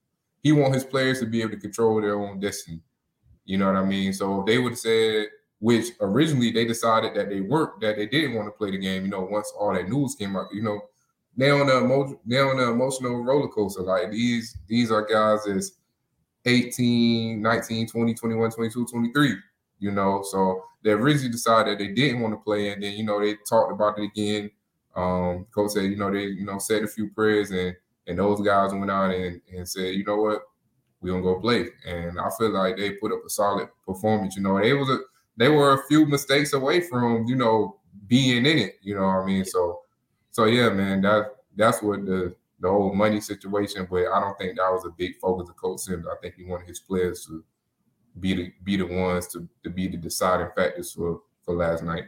he 0.43 0.53
want 0.53 0.75
his 0.75 0.85
players 0.85 1.21
to 1.21 1.27
be 1.27 1.41
able 1.41 1.53
to 1.53 1.57
control 1.57 2.01
their 2.01 2.19
own 2.21 2.41
destiny. 2.41 2.81
You 3.45 3.59
know 3.59 3.67
what 3.67 3.77
I 3.77 3.85
mean? 3.85 4.13
So 4.13 4.41
if 4.41 4.47
they 4.47 4.59
would 4.59 4.73
have 4.73 4.79
said, 4.79 5.29
which 5.61 5.93
originally 6.01 6.51
they 6.51 6.65
decided 6.65 7.15
that 7.15 7.29
they 7.31 7.41
weren't, 7.41 7.81
that 7.81 7.97
they 7.97 8.07
didn't 8.07 8.35
want 8.35 8.49
to 8.49 8.53
play 8.53 8.73
the 8.73 8.79
game. 8.79 9.05
You 9.05 9.11
know, 9.11 9.23
once 9.23 9.53
all 9.59 9.73
that 9.73 9.89
news 9.89 10.17
came 10.17 10.37
out, 10.37 10.53
you 10.53 10.63
know, 10.63 10.81
they 11.37 11.51
on 11.51 11.69
the 11.69 11.79
emo- 11.79 12.21
they 12.27 12.41
on 12.41 12.57
the 12.57 12.71
emotional 12.71 13.23
roller 13.23 13.49
coaster. 13.49 13.83
Like 13.83 14.11
these 14.11 14.59
these 14.67 14.91
are 14.91 15.07
guys 15.07 15.45
that's 15.47 15.73
18, 16.45 17.41
19, 17.41 17.87
20, 17.87 18.15
21, 18.15 18.51
22, 18.51 18.87
23 18.87 19.37
you 19.79 19.91
know. 19.91 20.23
So 20.31 20.65
they 20.83 20.93
originally 20.93 21.31
decided 21.31 21.79
they 21.79 21.89
didn't 21.89 22.21
want 22.21 22.35
to 22.35 22.39
play, 22.39 22.73
and 22.73 22.83
then 22.83 22.93
you 22.95 23.05
know 23.05 23.21
they 23.21 23.35
talked 23.49 23.73
about 23.73 23.99
it 23.99 24.05
again. 24.05 24.51
Um, 24.95 25.47
coach 25.55 25.73
said, 25.73 25.85
you 25.85 25.97
know, 25.97 26.11
they 26.11 26.25
you 26.25 26.45
know 26.45 26.59
said 26.59 26.83
a 26.83 26.89
few 26.89 27.11
prayers, 27.11 27.51
and 27.51 27.75
and 28.07 28.19
those 28.19 28.41
guys 28.41 28.73
went 28.73 28.91
out 28.91 29.13
and, 29.15 29.41
and 29.55 29.69
said, 29.69 29.95
you 29.95 30.05
know 30.05 30.17
what, 30.17 30.43
we 31.01 31.11
gonna 31.11 31.23
go 31.23 31.41
play. 31.41 31.67
And 31.87 32.19
I 32.19 32.31
feel 32.39 32.51
like 32.51 32.77
they 32.77 32.93
put 32.93 33.13
up 33.13 33.25
a 33.27 33.31
solid 33.31 33.69
performance. 33.85 34.37
You 34.37 34.43
know, 34.43 34.61
they 34.61 34.73
was 34.73 34.89
a 34.89 34.99
they 35.37 35.49
were 35.49 35.75
a 35.75 35.87
few 35.89 36.07
mistakes 36.07 36.53
away 36.53 36.81
from 36.81 37.27
you 37.27 37.37
know 37.37 37.77
being 38.07 38.47
in 38.47 38.59
it. 38.59 38.75
You 38.83 38.95
know 38.95 39.03
what 39.03 39.23
I 39.23 39.27
mean? 39.27 39.45
So 39.45 39.81
so 40.31 40.45
yeah, 40.45 40.69
man, 40.71 41.01
that 41.03 41.37
that's 41.57 41.83
what 41.83 42.05
the 42.07 42.35
the 42.61 42.69
whole 42.69 42.95
money 42.95 43.21
situation. 43.21 43.87
But 43.91 44.07
I 44.13 44.21
don't 44.21 44.39
think 44.39 44.57
that 44.57 44.71
was 44.71 44.85
a 44.87 44.91
big 44.91 45.19
focus 45.21 45.49
of 45.49 45.57
Coach 45.57 45.81
Sims. 45.81 46.07
I 46.07 46.17
think 46.21 46.37
he 46.37 46.45
wanted 46.45 46.69
his 46.69 46.81
players 46.81 47.27
to 47.27 47.45
be 48.21 48.35
the 48.35 48.53
be 48.65 48.77
the 48.77 48.87
ones 48.87 49.27
to, 49.29 49.49
to 49.65 49.71
be 49.71 49.89
the 49.89 49.97
deciding 49.97 50.49
factors 50.57 50.93
for 50.93 51.21
for 51.43 51.55
last 51.55 51.83
night. 51.83 52.05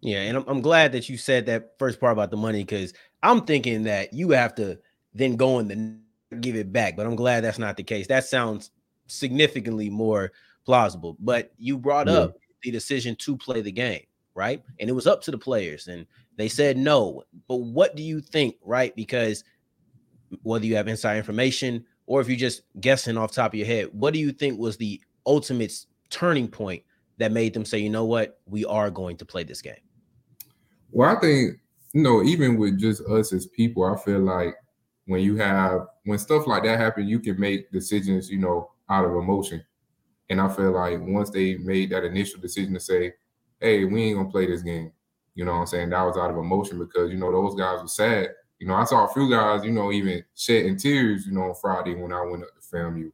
Yeah, 0.00 0.22
and 0.22 0.38
I'm, 0.38 0.44
I'm 0.48 0.60
glad 0.60 0.92
that 0.92 1.08
you 1.08 1.16
said 1.16 1.46
that 1.46 1.78
first 1.78 2.00
part 2.00 2.12
about 2.12 2.30
the 2.30 2.36
money 2.36 2.64
because 2.64 2.92
I'm 3.22 3.42
thinking 3.42 3.84
that 3.84 4.12
you 4.12 4.30
have 4.30 4.54
to 4.56 4.78
then 5.14 5.36
go 5.36 5.58
and 5.58 5.70
then 5.70 6.02
give 6.40 6.56
it 6.56 6.72
back. 6.72 6.96
But 6.96 7.06
I'm 7.06 7.14
glad 7.14 7.44
that's 7.44 7.58
not 7.58 7.76
the 7.76 7.84
case. 7.84 8.08
That 8.08 8.24
sounds 8.24 8.72
significantly 9.06 9.90
more 9.90 10.32
plausible. 10.64 11.16
But 11.20 11.52
you 11.56 11.78
brought 11.78 12.08
yeah. 12.08 12.14
up 12.14 12.36
the 12.62 12.72
decision 12.72 13.14
to 13.16 13.36
play 13.36 13.60
the 13.60 13.70
game, 13.70 14.04
right? 14.34 14.62
And 14.80 14.90
it 14.90 14.92
was 14.92 15.06
up 15.06 15.22
to 15.22 15.30
the 15.30 15.38
players, 15.38 15.86
and 15.86 16.06
they 16.36 16.48
said 16.48 16.76
no. 16.76 17.22
But 17.46 17.56
what 17.56 17.94
do 17.94 18.02
you 18.02 18.20
think, 18.20 18.56
right? 18.64 18.94
Because 18.96 19.44
whether 20.42 20.66
you 20.66 20.74
have 20.76 20.88
inside 20.88 21.18
information 21.18 21.84
or 22.06 22.20
if 22.20 22.28
you're 22.28 22.36
just 22.36 22.62
guessing 22.80 23.16
off 23.16 23.32
top 23.32 23.52
of 23.52 23.58
your 23.58 23.66
head, 23.66 23.88
what 23.92 24.14
do 24.14 24.18
you 24.18 24.32
think 24.32 24.58
was 24.58 24.76
the 24.76 25.00
ultimate 25.26 25.72
turning 26.10 26.48
point 26.48 26.82
that 27.18 27.32
made 27.32 27.54
them 27.54 27.64
say, 27.64 27.78
you 27.78 27.90
know 27.90 28.04
what, 28.04 28.40
we 28.46 28.64
are 28.64 28.90
going 28.90 29.16
to 29.16 29.24
play 29.24 29.44
this 29.44 29.62
game? 29.62 29.74
Well, 30.90 31.16
I 31.16 31.20
think 31.20 31.58
you 31.92 32.02
know, 32.02 32.22
even 32.22 32.56
with 32.56 32.78
just 32.78 33.02
us 33.02 33.32
as 33.32 33.46
people, 33.46 33.84
I 33.84 33.96
feel 34.02 34.20
like 34.20 34.54
when 35.06 35.20
you 35.20 35.36
have 35.36 35.82
when 36.04 36.18
stuff 36.18 36.46
like 36.46 36.64
that 36.64 36.78
happen, 36.78 37.06
you 37.06 37.20
can 37.20 37.38
make 37.38 37.70
decisions, 37.70 38.30
you 38.30 38.38
know, 38.38 38.70
out 38.88 39.04
of 39.04 39.12
emotion. 39.12 39.62
And 40.30 40.40
I 40.40 40.48
feel 40.48 40.72
like 40.72 40.98
once 41.00 41.30
they 41.30 41.56
made 41.56 41.90
that 41.90 42.04
initial 42.04 42.40
decision 42.40 42.72
to 42.74 42.80
say, 42.80 43.12
"Hey, 43.60 43.84
we 43.84 44.04
ain't 44.04 44.16
gonna 44.16 44.30
play 44.30 44.46
this 44.46 44.62
game," 44.62 44.90
you 45.34 45.44
know, 45.44 45.52
what 45.52 45.58
I'm 45.58 45.66
saying 45.66 45.90
that 45.90 46.02
was 46.02 46.16
out 46.16 46.30
of 46.30 46.38
emotion 46.38 46.78
because 46.78 47.10
you 47.10 47.18
know 47.18 47.30
those 47.30 47.54
guys 47.54 47.82
were 47.82 47.88
sad. 47.88 48.30
You 48.58 48.68
know, 48.68 48.74
I 48.74 48.84
saw 48.84 49.04
a 49.04 49.12
few 49.12 49.28
guys, 49.28 49.64
you 49.64 49.72
know, 49.72 49.92
even 49.92 50.24
shedding 50.34 50.76
tears, 50.76 51.26
you 51.26 51.32
know, 51.32 51.42
on 51.42 51.54
Friday 51.56 51.94
when 51.94 52.12
I 52.12 52.22
went 52.22 52.44
up 52.44 52.54
to 52.54 52.60
film 52.62 52.96
you. 52.96 53.12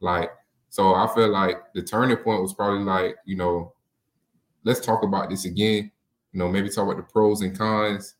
Like, 0.00 0.30
so 0.72 0.94
I 0.94 1.06
feel 1.14 1.28
like 1.28 1.58
the 1.74 1.82
turning 1.82 2.16
point 2.16 2.40
was 2.40 2.54
probably 2.54 2.82
like, 2.82 3.16
you 3.26 3.36
know, 3.36 3.74
let's 4.64 4.80
talk 4.80 5.02
about 5.02 5.28
this 5.28 5.44
again 5.44 5.92
you 6.32 6.38
know, 6.38 6.48
maybe 6.48 6.68
talk 6.68 6.84
about 6.84 6.96
the 6.96 7.12
pros 7.12 7.42
and 7.42 7.56
cons. 7.56 8.14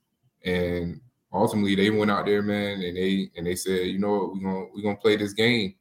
And 0.45 1.01
ultimately 1.33 1.75
they 1.75 1.91
went 1.91 2.11
out 2.11 2.27
there, 2.27 2.43
man, 2.43 2.83
and 2.83 2.97
they 2.97 3.31
and 3.37 3.47
they 3.47 3.57
said, 3.57 3.87
you 3.87 3.99
know 3.99 4.13
what, 4.13 4.35
we're 4.35 4.43
gonna 4.43 4.67
we're 4.75 4.83
gonna 4.83 4.97
play 4.97 5.17
this 5.17 5.33
game. 5.33 5.75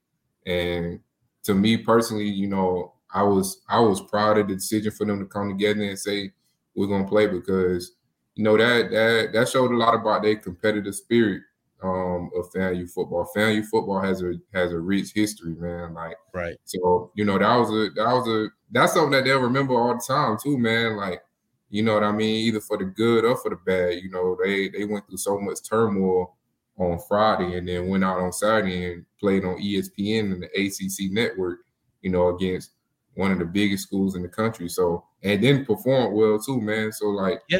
And 0.45 0.99
to 1.43 1.53
me 1.53 1.77
personally, 1.77 2.27
you 2.27 2.47
know, 2.47 2.93
I 3.13 3.23
was 3.23 3.62
I 3.67 3.79
was 3.79 4.01
proud 4.01 4.38
of 4.38 4.47
the 4.47 4.55
decision 4.55 4.91
for 4.91 5.05
them 5.05 5.19
to 5.19 5.25
come 5.25 5.49
together 5.49 5.84
and 5.84 5.99
say 5.99 6.31
we're 6.75 6.88
gonna 6.88 7.07
play 7.07 7.27
because 7.27 7.93
you 8.36 8.43
know 8.43 8.57
that 8.57 8.89
that 8.91 9.34
that 9.34 9.49
showed 9.49 9.71
a 9.71 9.77
lot 9.77 9.93
about 9.93 10.23
their 10.23 10.38
competitive 10.38 10.95
spirit 10.95 11.41
um, 11.84 12.30
of 12.36 12.52
FAMU 12.52 12.89
football. 12.89 13.30
FAMU 13.36 13.65
football 13.65 14.02
has 14.02 14.22
a 14.22 14.34
has 14.54 14.72
a 14.72 14.80
rich 14.80 15.12
history, 15.13 15.56
man. 15.56 15.94
Like 15.94 16.15
right. 16.34 16.56
So 16.65 17.12
you 17.15 17.26
know 17.26 17.38
that 17.38 17.56
was 17.56 17.70
a 17.70 17.89
that 17.96 18.13
was 18.13 18.28
a 18.28 18.48
that's 18.72 18.94
something 18.94 19.12
that 19.12 19.26
they'll 19.26 19.39
remember 19.39 19.74
all 19.74 19.96
the 19.96 20.04
time 20.06 20.38
too, 20.41 20.58
man. 20.58 20.96
Like 20.96 21.22
you 21.70 21.84
know 21.84 21.94
what 21.94 22.04
I 22.04 22.12
mean? 22.12 22.48
Either 22.48 22.60
for 22.62 22.78
the 22.78 22.86
good 22.86 23.26
or 23.26 23.38
for 23.38 23.50
the 23.50 23.56
bad. 23.65 24.04
You 24.04 24.12
know, 24.12 24.38
they 24.44 24.70
they 24.70 24.86
went 24.86 25.08
through 25.08 25.17
so 25.17 25.39
much 25.39 25.60
turmoil 25.67 26.36
on 26.78 27.00
Friday 27.08 27.58
and 27.58 27.67
then 27.67 27.88
went 27.88 28.04
out 28.04 28.20
on 28.20 28.32
Saturday 28.32 28.94
and 28.94 29.06
played 29.20 29.46
on 29.46 29.62
ESPN 29.62 30.34
and 30.34 30.44
the 30.44 30.48
ACC 30.48 31.12
network, 31.12 31.60
you 32.02 32.10
know, 32.10 32.36
against 32.36 32.72
one 33.15 33.32
of 33.32 33.39
the 33.39 33.46
biggest 33.46 33.84
schools 33.84 34.15
in 34.15 34.22
the 34.22 34.28
country. 34.28 34.70
So 34.70 35.06
and 35.24 35.44
then 35.44 35.65
performed 35.65 36.15
well 36.15 36.39
too, 36.39 36.62
man. 36.62 36.91
So 36.91 37.08
like 37.08 37.41
yeah. 37.50 37.60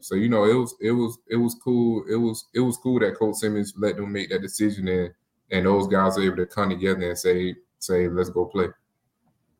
So 0.00 0.14
you 0.14 0.28
know, 0.28 0.44
it 0.44 0.54
was 0.54 0.74
it 0.80 0.92
was 0.92 1.18
it 1.28 1.36
was 1.36 1.54
cool. 1.62 2.04
It 2.10 2.16
was 2.16 2.46
it 2.54 2.60
was 2.60 2.76
cool 2.78 3.00
that 3.00 3.16
Coach 3.16 3.36
Simmons 3.36 3.74
let 3.76 3.96
them 3.96 4.12
make 4.12 4.30
that 4.30 4.42
decision 4.42 4.88
and 4.88 5.12
and 5.50 5.66
those 5.66 5.86
guys 5.86 6.16
were 6.16 6.24
able 6.24 6.36
to 6.36 6.46
come 6.46 6.70
together 6.70 7.08
and 7.08 7.18
say 7.18 7.54
say 7.78 8.08
let's 8.08 8.30
go 8.30 8.46
play. 8.46 8.68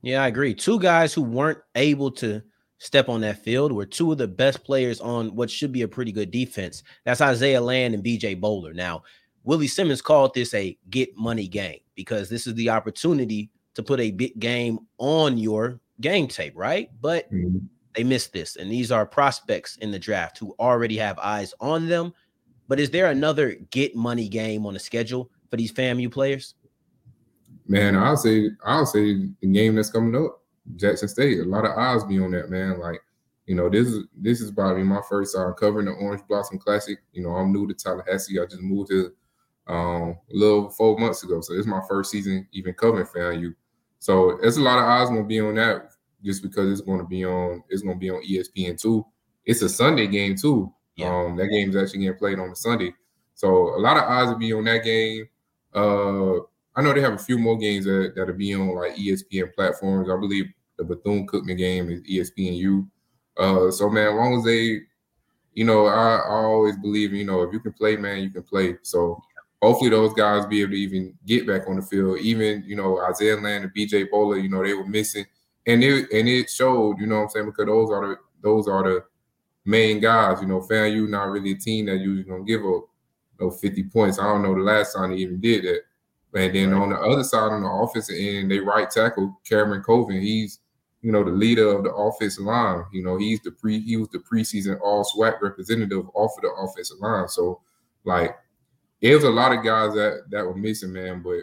Yeah, 0.02 0.22
I 0.22 0.28
agree. 0.28 0.54
Two 0.54 0.78
guys 0.78 1.14
who 1.14 1.22
weren't 1.22 1.60
able 1.74 2.10
to 2.12 2.42
step 2.78 3.08
on 3.08 3.22
that 3.22 3.42
field 3.42 3.72
were 3.72 3.86
two 3.86 4.12
of 4.12 4.18
the 4.18 4.28
best 4.28 4.64
players 4.64 5.00
on 5.00 5.34
what 5.34 5.50
should 5.50 5.72
be 5.72 5.82
a 5.82 5.88
pretty 5.88 6.12
good 6.12 6.30
defense. 6.30 6.82
That's 7.04 7.20
Isaiah 7.20 7.60
Land 7.60 7.94
and 7.94 8.04
BJ 8.04 8.38
Bohler. 8.38 8.74
Now, 8.74 9.02
Willie 9.44 9.66
Simmons 9.66 10.02
called 10.02 10.34
this 10.34 10.52
a 10.54 10.76
get 10.90 11.16
money 11.16 11.48
game 11.48 11.80
because 11.94 12.28
this 12.28 12.46
is 12.46 12.54
the 12.54 12.70
opportunity 12.70 13.50
to 13.74 13.82
put 13.82 14.00
a 14.00 14.10
big 14.10 14.38
game 14.38 14.78
on 14.98 15.38
your 15.38 15.80
game 16.00 16.28
tape, 16.28 16.54
right? 16.56 16.90
But 17.00 17.32
mm-hmm. 17.32 17.58
They 17.94 18.04
missed 18.04 18.32
this. 18.32 18.56
And 18.56 18.70
these 18.70 18.90
are 18.92 19.06
prospects 19.06 19.76
in 19.76 19.90
the 19.90 19.98
draft 19.98 20.38
who 20.38 20.54
already 20.58 20.96
have 20.98 21.18
eyes 21.18 21.54
on 21.60 21.88
them. 21.88 22.12
But 22.68 22.80
is 22.80 22.90
there 22.90 23.10
another 23.10 23.56
get 23.70 23.94
money 23.94 24.28
game 24.28 24.66
on 24.66 24.74
the 24.74 24.80
schedule 24.80 25.30
for 25.50 25.56
these 25.56 25.72
FAMU 25.72 26.10
players? 26.10 26.54
Man, 27.66 27.96
I'll 27.96 28.16
say 28.16 28.50
I'll 28.64 28.86
say 28.86 29.28
the 29.40 29.46
game 29.46 29.76
that's 29.76 29.90
coming 29.90 30.16
up. 30.22 30.40
Jackson 30.76 31.08
State. 31.08 31.40
A 31.40 31.44
lot 31.44 31.64
of 31.64 31.76
eyes 31.76 32.04
be 32.04 32.18
on 32.18 32.30
that, 32.32 32.50
man. 32.50 32.78
Like, 32.78 33.00
you 33.46 33.54
know, 33.54 33.68
this 33.68 33.86
is 33.88 34.04
this 34.16 34.40
is 34.40 34.50
probably 34.50 34.82
my 34.82 35.00
first 35.08 35.36
time 35.36 35.52
covering 35.54 35.86
the 35.86 35.92
Orange 35.92 36.22
Blossom 36.28 36.58
Classic. 36.58 36.98
You 37.12 37.22
know, 37.22 37.30
I'm 37.30 37.52
new 37.52 37.66
to 37.66 37.74
Tallahassee. 37.74 38.40
I 38.40 38.46
just 38.46 38.62
moved 38.62 38.90
to 38.90 39.12
um, 39.66 40.16
a 40.30 40.34
little 40.34 40.70
four 40.70 40.98
months 40.98 41.22
ago, 41.22 41.40
so 41.40 41.54
it's 41.54 41.66
my 41.66 41.80
first 41.88 42.10
season 42.10 42.46
even 42.52 42.74
covering 42.74 43.06
FAMU. 43.06 43.54
So 43.98 44.38
it's 44.42 44.56
a 44.56 44.62
lot 44.62 44.78
of 44.78 44.84
eyes 44.84 45.08
gonna 45.08 45.24
be 45.24 45.40
on 45.40 45.54
that 45.56 45.93
just 46.24 46.42
because 46.42 46.70
it's 46.70 46.80
gonna 46.80 47.06
be 47.06 47.24
on 47.24 47.62
it's 47.68 47.82
gonna 47.82 47.96
be 47.96 48.10
on 48.10 48.22
ESPN 48.24 48.80
too. 48.80 49.04
It's 49.44 49.62
a 49.62 49.68
Sunday 49.68 50.06
game 50.06 50.36
too. 50.36 50.72
Yeah. 50.96 51.14
Um, 51.14 51.36
that 51.36 51.48
game's 51.48 51.76
actually 51.76 52.00
getting 52.00 52.18
played 52.18 52.38
on 52.38 52.50
a 52.50 52.56
Sunday. 52.56 52.94
So 53.34 53.74
a 53.76 53.80
lot 53.80 53.96
of 53.96 54.04
eyes 54.04 54.28
will 54.28 54.38
be 54.38 54.52
on 54.52 54.64
that 54.64 54.84
game. 54.84 55.28
Uh, 55.74 56.38
I 56.76 56.82
know 56.82 56.92
they 56.92 57.00
have 57.00 57.14
a 57.14 57.18
few 57.18 57.38
more 57.38 57.58
games 57.58 57.84
that 57.84 58.12
that'll 58.16 58.34
be 58.34 58.54
on 58.54 58.74
like 58.74 58.96
ESPN 58.96 59.54
platforms. 59.54 60.08
I 60.08 60.16
believe 60.16 60.46
the 60.78 60.84
Bethune 60.84 61.26
Cookman 61.26 61.58
game 61.58 61.90
is 61.90 62.00
ESPNU. 62.02 62.88
Uh, 63.36 63.70
so 63.70 63.90
man, 63.90 64.08
as 64.08 64.14
long 64.14 64.38
as 64.38 64.44
they, 64.44 64.80
you 65.52 65.64
know, 65.64 65.86
I, 65.86 66.16
I 66.16 66.44
always 66.44 66.76
believe, 66.76 67.12
you 67.12 67.24
know, 67.24 67.42
if 67.42 67.52
you 67.52 67.60
can 67.60 67.72
play, 67.72 67.96
man, 67.96 68.22
you 68.22 68.30
can 68.30 68.42
play. 68.42 68.76
So 68.82 69.20
hopefully 69.64 69.90
those 69.90 70.12
guys 70.12 70.46
be 70.46 70.60
able 70.60 70.72
to 70.72 70.78
even 70.78 71.14
get 71.26 71.46
back 71.46 71.62
on 71.68 71.76
the 71.76 71.82
field. 71.82 72.18
Even 72.20 72.62
you 72.66 72.76
know 72.76 73.00
Isaiah 73.00 73.36
Land 73.36 73.64
and 73.64 73.74
BJ 73.74 74.06
Bohler, 74.12 74.42
you 74.42 74.48
know, 74.48 74.62
they 74.62 74.74
were 74.74 74.86
missing, 74.86 75.24
and 75.66 75.82
it 75.82 76.10
and 76.12 76.28
it 76.28 76.50
showed. 76.50 76.98
You 76.98 77.06
know 77.06 77.16
what 77.16 77.22
I'm 77.22 77.28
saying? 77.30 77.46
Because 77.46 77.66
those 77.66 77.90
are 77.90 78.08
the 78.08 78.16
those 78.42 78.68
are 78.68 78.82
the 78.82 79.04
main 79.64 80.00
guys. 80.00 80.40
You 80.40 80.48
know, 80.48 80.60
FAMU 80.60 81.08
not 81.08 81.30
really 81.30 81.52
a 81.52 81.56
team 81.56 81.86
that 81.86 81.98
usually 81.98 82.24
gonna 82.24 82.44
give 82.44 82.60
up 82.60 82.84
you 83.38 83.46
know, 83.46 83.50
50 83.50 83.84
points. 83.84 84.18
I 84.18 84.24
don't 84.24 84.42
know 84.42 84.54
the 84.54 84.60
last 84.60 84.94
time 84.94 85.10
they 85.10 85.16
even 85.16 85.40
did 85.40 85.64
that. 85.64 85.80
And 86.34 86.54
then 86.54 86.70
right. 86.72 86.82
on 86.82 86.90
the 86.90 86.98
other 86.98 87.22
side, 87.22 87.52
on 87.52 87.62
the 87.62 87.68
offensive 87.68 88.16
end, 88.18 88.50
they 88.50 88.58
right 88.58 88.90
tackle 88.90 89.40
Cameron 89.48 89.82
Coven. 89.82 90.20
He's 90.20 90.60
you 91.00 91.12
know 91.12 91.22
the 91.22 91.30
leader 91.30 91.68
of 91.68 91.84
the 91.84 91.92
offensive 91.92 92.44
line. 92.44 92.82
You 92.92 93.02
know 93.04 93.18
he's 93.18 93.40
the 93.40 93.52
pre 93.52 93.80
he 93.80 93.96
was 93.96 94.08
the 94.08 94.18
preseason 94.18 94.80
All 94.80 95.04
SWAC 95.04 95.40
representative 95.42 96.06
off 96.14 96.32
of 96.36 96.42
the 96.42 96.48
offensive 96.48 96.98
line. 96.98 97.28
So 97.28 97.60
like 98.04 98.34
it 99.00 99.14
was 99.14 99.24
a 99.24 99.30
lot 99.30 99.56
of 99.56 99.62
guys 99.62 99.92
that 99.94 100.24
that 100.30 100.44
were 100.44 100.56
missing, 100.56 100.92
man. 100.92 101.22
But 101.22 101.42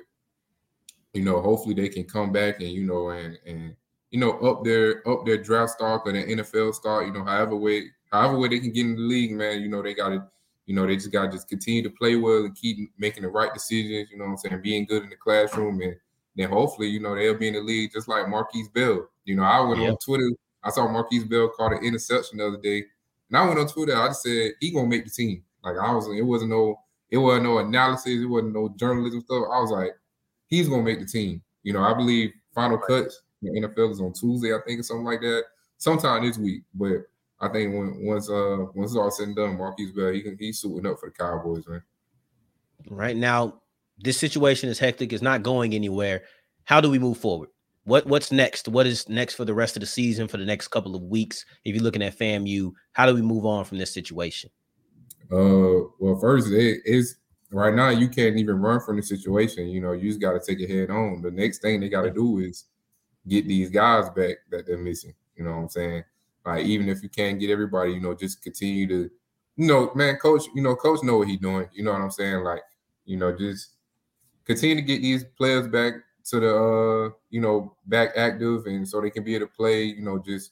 you 1.14 1.24
know 1.24 1.42
hopefully 1.42 1.76
they 1.76 1.90
can 1.90 2.04
come 2.04 2.32
back 2.32 2.60
and 2.60 2.72
you 2.72 2.86
know 2.86 3.10
and 3.10 3.38
and 3.46 3.76
you 4.12 4.20
know 4.20 4.38
up 4.40 4.64
their 4.64 5.08
up 5.10 5.26
their 5.26 5.38
draft 5.38 5.72
stock 5.72 6.04
or 6.06 6.14
their 6.14 6.28
NFL 6.28 6.76
stock. 6.76 7.06
You 7.06 7.14
know 7.14 7.24
however 7.24 7.56
way 7.56 7.88
however 8.12 8.38
way 8.38 8.50
they 8.50 8.60
can 8.60 8.72
get 8.72 8.86
in 8.86 8.96
the 8.96 9.02
league, 9.02 9.32
man. 9.32 9.62
You 9.62 9.70
know 9.70 9.82
they 9.82 9.94
got 9.94 10.10
to 10.10 10.28
you 10.72 10.76
know, 10.76 10.88
they 10.88 10.96
just 10.96 11.12
got 11.12 11.26
to 11.26 11.32
just 11.32 11.50
continue 11.50 11.82
to 11.84 11.90
play 11.90 12.16
well 12.16 12.46
and 12.46 12.56
keep 12.56 12.92
making 12.98 13.24
the 13.24 13.30
right 13.30 13.54
decisions, 13.54 14.10
you 14.10 14.18
know 14.18 14.24
what 14.24 14.32
I'm 14.32 14.38
saying, 14.38 14.62
being 14.62 14.86
good 14.86 15.04
in 15.04 15.10
the 15.10 15.16
classroom. 15.16 15.82
And 15.82 15.96
then 16.36 16.50
hopefully, 16.50 16.88
you 16.88 17.02
know, 17.02 17.14
they'll 17.14 17.38
be 17.38 17.50
in 17.50 17.56
the 17.56 17.62
league 17.62 17.92
just 17.92 18.08
like 18.08 18.30
Marquise 18.30 18.70
Bell. 18.70 19.10
You 19.26 19.36
know, 19.36 19.44
I 19.44 19.60
went 19.60 19.82
on 19.82 19.98
Twitter, 19.98 20.32
I 20.64 20.70
saw 20.70 20.88
Marquise 20.88 21.26
Bell 21.26 21.50
caught 21.50 21.74
an 21.74 21.84
interception 21.84 22.38
the 22.38 22.48
other 22.48 22.58
day. 22.58 22.86
And 23.30 23.38
I 23.38 23.46
went 23.46 23.60
on 23.60 23.68
Twitter, 23.68 23.98
I 23.98 24.08
just 24.08 24.24
said, 24.24 24.52
he 24.60 24.72
going 24.72 24.90
to 24.90 24.96
make 24.96 25.04
the 25.04 25.12
team. 25.12 25.44
Like, 25.64 25.78
I 25.78 25.94
was, 25.94 26.08
it 26.08 26.22
wasn't 26.22 26.52
no, 26.52 26.80
it 27.10 27.18
wasn't 27.18 27.46
no 27.46 27.58
analysis, 27.58 28.22
it 28.22 28.26
wasn't 28.26 28.54
no 28.54 28.70
journalism 28.78 29.22
stuff. 29.22 29.44
I 29.52 29.60
was 29.60 29.72
like, 29.72 29.92
he's 30.48 30.70
going 30.70 30.86
to 30.86 30.90
make 30.90 31.00
the 31.00 31.06
team. 31.06 31.42
You 31.64 31.74
know, 31.74 31.84
I 31.84 31.94
believe 31.94 32.32
final 32.54 32.78
cuts 32.78 33.22
the 33.42 33.50
NFL 33.50 33.92
is 33.92 34.02
on 34.02 34.14
Tuesday, 34.14 34.54
I 34.54 34.60
think, 34.66 34.80
or 34.80 34.84
something 34.84 35.06
like 35.06 35.22
that, 35.22 35.44
sometime 35.78 36.26
this 36.26 36.38
week. 36.38 36.64
But 36.74 37.04
I 37.40 37.50
think 37.50 37.74
when 37.74 38.06
once 38.06 38.30
uh 38.30 38.66
once 38.74 38.92
it's 38.92 38.98
all 38.98 39.12
said 39.12 39.28
and 39.28 39.36
done, 39.36 39.58
Marquise 39.58 39.92
Bell 39.92 40.12
he 40.12 40.22
can 40.22 40.38
he's 40.40 40.60
suiting 40.60 40.90
up 40.90 41.00
for 41.00 41.10
the 41.10 41.16
Cowboys, 41.16 41.68
man. 41.68 41.82
Right 42.90 43.18
now, 43.18 43.62
this 44.00 44.18
situation 44.18 44.70
is 44.70 44.80
hectic. 44.80 45.14
It's 45.14 45.22
not 45.22 45.44
going 45.44 45.74
anywhere. 45.74 46.24
How 46.66 46.82
do 46.82 46.90
we 46.90 47.00
move 47.00 47.18
forward? 47.18 47.50
What 47.84 48.06
what's 48.06 48.32
next? 48.32 48.68
What 48.68 48.86
is 48.86 49.10
next 49.10 49.34
for 49.34 49.46
the 49.46 49.54
rest 49.54 49.76
of 49.76 49.82
the 49.82 49.88
season? 49.88 50.28
For 50.28 50.38
the 50.38 50.46
next 50.46 50.68
couple 50.68 50.96
of 50.96 51.02
weeks? 51.02 51.46
If 51.66 51.76
you're 51.76 51.84
looking 51.84 52.04
at 52.04 52.18
FAMU, 52.18 52.72
how 52.94 53.08
do 53.08 53.16
we 53.16 53.22
move 53.22 53.46
on 53.46 53.66
from 53.66 53.80
this 53.80 53.94
situation? 53.94 54.52
Uh, 55.32 55.90
well, 56.00 56.20
first 56.20 56.52
it 56.52 56.82
is 56.86 57.16
right 57.52 57.74
now 57.74 57.90
you 57.90 58.08
can't 58.08 58.38
even 58.38 58.58
run 58.58 58.82
from 58.82 58.98
the 58.98 59.04
situation. 59.04 59.68
You 59.68 59.82
know, 59.82 59.94
you 59.94 60.10
just 60.10 60.22
got 60.22 60.34
to 60.34 60.40
take 60.40 60.60
it 60.60 60.70
head 60.70 60.92
on. 60.92 61.22
The 61.22 61.32
next 61.32 61.62
thing 61.62 61.80
they 61.80 61.90
got 61.90 62.04
to 62.04 62.12
do 62.12 62.40
is 62.40 62.66
get 63.28 63.48
these 63.48 63.70
guys 63.70 64.10
back 64.10 64.38
that 64.50 64.66
they're 64.66 64.78
missing. 64.78 65.14
You 65.36 65.46
know 65.46 65.52
what 65.52 65.64
I'm 65.64 65.70
saying? 65.70 66.04
Like 66.46 66.66
even 66.66 66.90
if 66.90 67.04
you 67.04 67.10
can't 67.10 67.40
get 67.40 67.50
everybody, 67.50 67.94
you 67.94 68.02
know, 68.02 68.14
just 68.14 68.42
continue 68.42 68.88
to, 68.88 69.10
you 69.58 69.68
know, 69.68 69.92
man, 69.96 70.16
coach, 70.18 70.44
you 70.56 70.62
know, 70.62 70.76
coach 70.76 71.04
know 71.04 71.18
what 71.18 71.28
he's 71.28 71.40
doing. 71.40 71.68
You 71.74 71.84
know 71.84 71.92
what 71.92 72.02
I'm 72.02 72.12
saying? 72.12 72.44
Like, 72.44 72.62
you 73.06 73.18
know, 73.18 73.36
just 73.36 73.72
continue 74.46 74.76
to 74.76 74.82
get 74.82 75.02
these 75.02 75.24
players 75.24 75.68
back 75.68 75.94
to 76.26 76.40
the 76.40 76.56
uh, 76.56 77.10
you 77.30 77.42
know, 77.42 77.76
back 77.86 78.12
active 78.16 78.66
and 78.66 78.88
so 78.88 79.02
they 79.02 79.10
can 79.10 79.24
be 79.24 79.36
able 79.36 79.48
to 79.48 79.54
play, 79.54 79.84
you 79.84 80.02
know, 80.02 80.20
just 80.20 80.52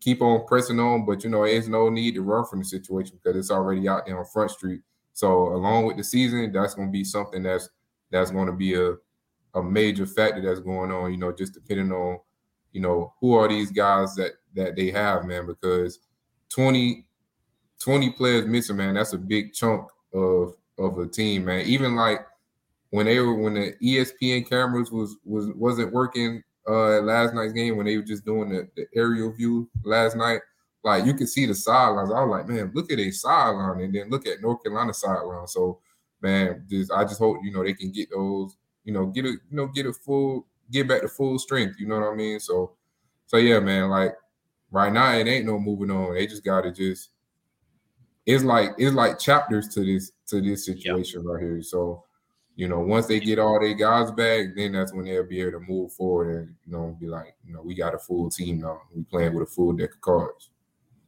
keep 0.00 0.20
on 0.20 0.46
pressing 0.46 0.80
on. 0.80 1.06
But 1.06 1.24
you 1.24 1.30
know, 1.30 1.44
there's 1.44 1.68
no 1.68 1.88
need 1.88 2.14
to 2.14 2.22
run 2.22 2.44
from 2.44 2.60
the 2.60 2.64
situation 2.64 3.18
because 3.22 3.38
it's 3.38 3.50
already 3.50 3.88
out 3.88 4.06
there 4.06 4.18
on 4.18 4.26
Front 4.26 4.50
Street. 4.50 4.82
So 5.14 5.48
along 5.48 5.86
with 5.86 5.96
the 5.96 6.04
season, 6.04 6.52
that's 6.52 6.74
gonna 6.74 6.90
be 6.90 7.04
something 7.04 7.42
that's 7.42 7.70
that's 8.10 8.30
gonna 8.30 8.52
be 8.52 8.74
a 8.74 8.94
a 9.54 9.62
major 9.62 10.06
factor 10.06 10.40
that's 10.40 10.60
going 10.60 10.90
on, 10.90 11.10
you 11.12 11.16
know, 11.16 11.32
just 11.32 11.54
depending 11.54 11.92
on, 11.92 12.18
you 12.72 12.80
know, 12.80 13.12
who 13.20 13.34
are 13.34 13.48
these 13.48 13.70
guys 13.70 14.14
that 14.16 14.32
that 14.54 14.76
they 14.76 14.90
have, 14.90 15.24
man, 15.24 15.46
because 15.46 16.00
20, 16.50 17.04
20 17.80 18.10
players 18.10 18.46
missing, 18.46 18.76
man, 18.76 18.94
that's 18.94 19.12
a 19.12 19.18
big 19.18 19.52
chunk 19.52 19.88
of 20.12 20.54
of 20.78 20.98
a 20.98 21.06
team, 21.06 21.44
man. 21.44 21.64
Even 21.66 21.96
like 21.96 22.26
when 22.90 23.06
they 23.06 23.18
were 23.18 23.34
when 23.34 23.54
the 23.54 23.74
ESPN 23.82 24.48
cameras 24.48 24.90
was 24.90 25.16
was 25.24 25.48
wasn't 25.56 25.92
working 25.92 26.42
uh 26.68 27.00
last 27.00 27.34
night's 27.34 27.52
game 27.52 27.76
when 27.76 27.86
they 27.86 27.96
were 27.96 28.02
just 28.02 28.24
doing 28.24 28.48
the, 28.48 28.68
the 28.76 28.86
aerial 28.94 29.32
view 29.32 29.68
last 29.84 30.16
night. 30.16 30.40
Like 30.84 31.06
you 31.06 31.14
could 31.14 31.28
see 31.28 31.46
the 31.46 31.54
sidelines. 31.54 32.12
I 32.12 32.22
was 32.22 32.30
like, 32.30 32.48
man, 32.48 32.70
look 32.74 32.92
at 32.92 32.98
a 32.98 33.10
sideline, 33.10 33.80
and 33.80 33.94
then 33.94 34.10
look 34.10 34.26
at 34.26 34.42
North 34.42 34.62
Carolina 34.62 34.92
sideline. 34.92 35.46
So, 35.46 35.80
man, 36.20 36.66
just 36.68 36.92
I 36.92 37.04
just 37.04 37.18
hope 37.18 37.38
you 37.42 37.52
know 37.52 37.64
they 37.64 37.72
can 37.72 37.90
get 37.90 38.10
those, 38.10 38.56
you 38.84 38.92
know, 38.92 39.06
get 39.06 39.24
a 39.24 39.30
you 39.30 39.40
know 39.50 39.66
get 39.66 39.86
a 39.86 39.92
full 39.92 40.46
get 40.70 40.88
back 40.88 41.02
to 41.02 41.08
full 41.08 41.38
strength. 41.38 41.76
You 41.78 41.86
know 41.86 42.00
what 42.00 42.12
I 42.12 42.14
mean? 42.14 42.40
So, 42.40 42.72
so 43.26 43.36
yeah, 43.36 43.60
man. 43.60 43.88
Like 43.88 44.14
right 44.70 44.92
now, 44.92 45.12
it 45.12 45.26
ain't 45.26 45.46
no 45.46 45.58
moving 45.58 45.90
on. 45.90 46.14
They 46.14 46.26
just 46.26 46.44
gotta 46.44 46.72
just. 46.72 47.10
It's 48.26 48.42
like 48.42 48.70
it's 48.78 48.94
like 48.94 49.18
chapters 49.18 49.68
to 49.74 49.84
this 49.84 50.12
to 50.28 50.40
this 50.40 50.64
situation 50.64 51.20
yep. 51.20 51.30
right 51.30 51.42
here. 51.42 51.62
So 51.62 52.04
you 52.56 52.68
know, 52.68 52.80
once 52.80 53.06
they 53.06 53.18
get 53.18 53.38
all 53.38 53.60
their 53.60 53.74
guys 53.74 54.10
back, 54.12 54.48
then 54.56 54.72
that's 54.72 54.94
when 54.94 55.04
they'll 55.04 55.26
be 55.26 55.40
able 55.40 55.60
to 55.60 55.60
move 55.60 55.92
forward 55.92 56.36
and 56.36 56.54
you 56.64 56.72
know 56.72 56.96
be 57.00 57.06
like, 57.06 57.34
you 57.46 57.52
know, 57.52 57.62
we 57.62 57.74
got 57.74 57.94
a 57.94 57.98
full 57.98 58.30
team 58.30 58.60
now. 58.60 58.80
We 58.94 59.02
playing 59.02 59.34
with 59.34 59.48
a 59.48 59.50
full 59.50 59.72
deck 59.72 59.94
of 59.94 60.00
cards. 60.00 60.50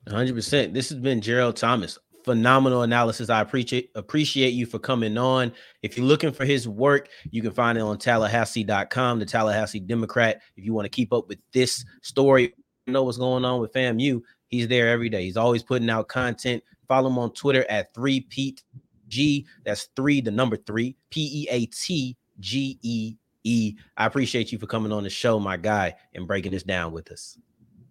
100%. 0.09 0.73
This 0.73 0.89
has 0.91 0.99
been 0.99 1.21
Gerald 1.21 1.57
Thomas. 1.57 1.99
Phenomenal 2.27 2.83
analysis. 2.83 3.31
I 3.31 3.41
appreciate 3.41 3.91
appreciate 3.95 4.51
you 4.51 4.67
for 4.67 4.81
coming 4.81 5.17
on. 5.17 5.53
If 5.83 5.97
you're 5.97 6.05
looking 6.05 6.33
for 6.33 6.45
his 6.45 6.69
work, 6.69 7.09
you 7.31 7.41
can 7.41 7.53
find 7.53 7.79
it 7.79 7.83
on 7.83 7.99
Tallahassee.com, 7.99 9.21
the 9.21 9.25
Tallahassee 9.25 9.81
Democrat. 9.81 10.43
If 10.57 10.65
you 10.65 10.75
want 10.75 10.87
to 10.87 10.91
keep 10.91 11.13
up 11.13 11.29
with 11.29 11.39
this 11.53 11.85
story, 12.03 12.53
know 12.89 13.05
what's 13.05 13.17
going 13.17 13.45
on 13.45 13.61
with 13.61 13.73
FAMU, 13.73 14.21
he's 14.49 14.67
there 14.67 14.89
every 14.89 15.09
day. 15.09 15.23
He's 15.23 15.37
always 15.37 15.63
putting 15.63 15.89
out 15.89 16.09
content. 16.09 16.65
Follow 16.89 17.09
him 17.09 17.19
on 17.19 17.33
Twitter 17.33 17.65
at 17.71 17.95
3 17.95 18.21
Pete 18.23 18.65
G. 19.09 19.47
That's 19.65 19.89
three, 19.95 20.21
the 20.21 20.31
number 20.31 20.57
three, 20.57 20.97
P 21.11 21.43
E 21.43 21.49
A 21.49 21.67
T 21.67 22.17
G 22.41 22.79
E 22.83 23.15
E. 23.45 23.75
I 23.97 24.07
appreciate 24.07 24.51
you 24.51 24.59
for 24.59 24.67
coming 24.67 24.93
on 24.93 25.05
the 25.05 25.11
show, 25.11 25.39
my 25.39 25.57
guy, 25.57 25.95
and 26.15 26.27
breaking 26.27 26.53
this 26.53 26.65
down 26.65 26.93
with 26.93 27.11
us. 27.13 27.39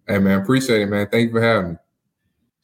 Hey, 0.06 0.18
man, 0.18 0.40
appreciate 0.40 0.82
it, 0.82 0.86
man. 0.86 1.08
Thank 1.10 1.28
you 1.28 1.32
for 1.32 1.42
having 1.42 1.70
me. 1.72 1.76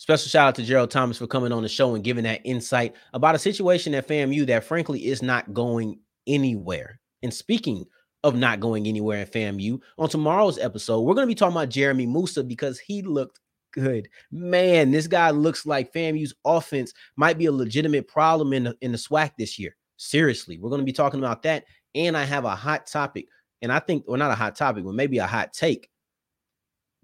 Special 0.03 0.29
shout 0.29 0.49
out 0.49 0.55
to 0.57 0.65
Gerald 0.65 0.91
Thomas 0.91 1.19
for 1.19 1.29
coming 1.29 1.53
on 1.53 1.63
the 1.63 1.69
show 1.69 1.95
and 1.95 2.03
giving 2.03 2.25
that 2.25 2.41
insight 2.43 2.97
about 3.15 3.37
a 3.37 3.39
situation 3.39 3.95
at 3.95 4.09
FAMU 4.09 4.45
that 4.49 4.65
frankly 4.65 5.07
is 5.07 5.23
not 5.23 5.55
going 5.55 6.01
anywhere. 6.27 6.99
And 7.23 7.33
speaking 7.33 7.85
of 8.25 8.35
not 8.35 8.59
going 8.59 8.89
anywhere 8.89 9.21
in 9.21 9.29
FAMU, 9.29 9.81
on 9.99 10.09
tomorrow's 10.09 10.59
episode, 10.59 11.03
we're 11.03 11.15
going 11.15 11.29
to 11.29 11.31
be 11.31 11.37
talking 11.37 11.57
about 11.57 11.69
Jeremy 11.69 12.07
Moussa 12.07 12.43
because 12.43 12.81
he 12.81 13.03
looked 13.03 13.39
good. 13.73 14.09
Man, 14.33 14.91
this 14.91 15.07
guy 15.07 15.31
looks 15.31 15.67
like 15.67 15.93
FAMU's 15.93 16.35
offense 16.45 16.93
might 17.15 17.39
be 17.39 17.47
a 17.47 17.53
legitimate 17.53 18.09
problem 18.09 18.53
in 18.53 18.65
the, 18.65 18.77
in 18.81 18.91
the 18.91 18.99
SWAC 18.99 19.31
this 19.39 19.57
year. 19.57 19.77
Seriously, 19.99 20.59
we're 20.59 20.71
going 20.71 20.81
to 20.81 20.85
be 20.85 20.93
talking 20.93 21.21
about 21.21 21.45
that. 21.45 21.63
And 21.95 22.17
I 22.17 22.25
have 22.25 22.45
a 22.45 22.57
hot 22.57 22.89
topic, 22.89 23.29
and 23.63 23.71
I 23.71 23.79
think, 23.79 24.03
well, 24.09 24.19
not 24.19 24.33
a 24.33 24.35
hot 24.35 24.57
topic, 24.57 24.83
but 24.83 24.95
maybe 24.95 25.19
a 25.19 25.29
hot 25.29 25.53
take. 25.53 25.89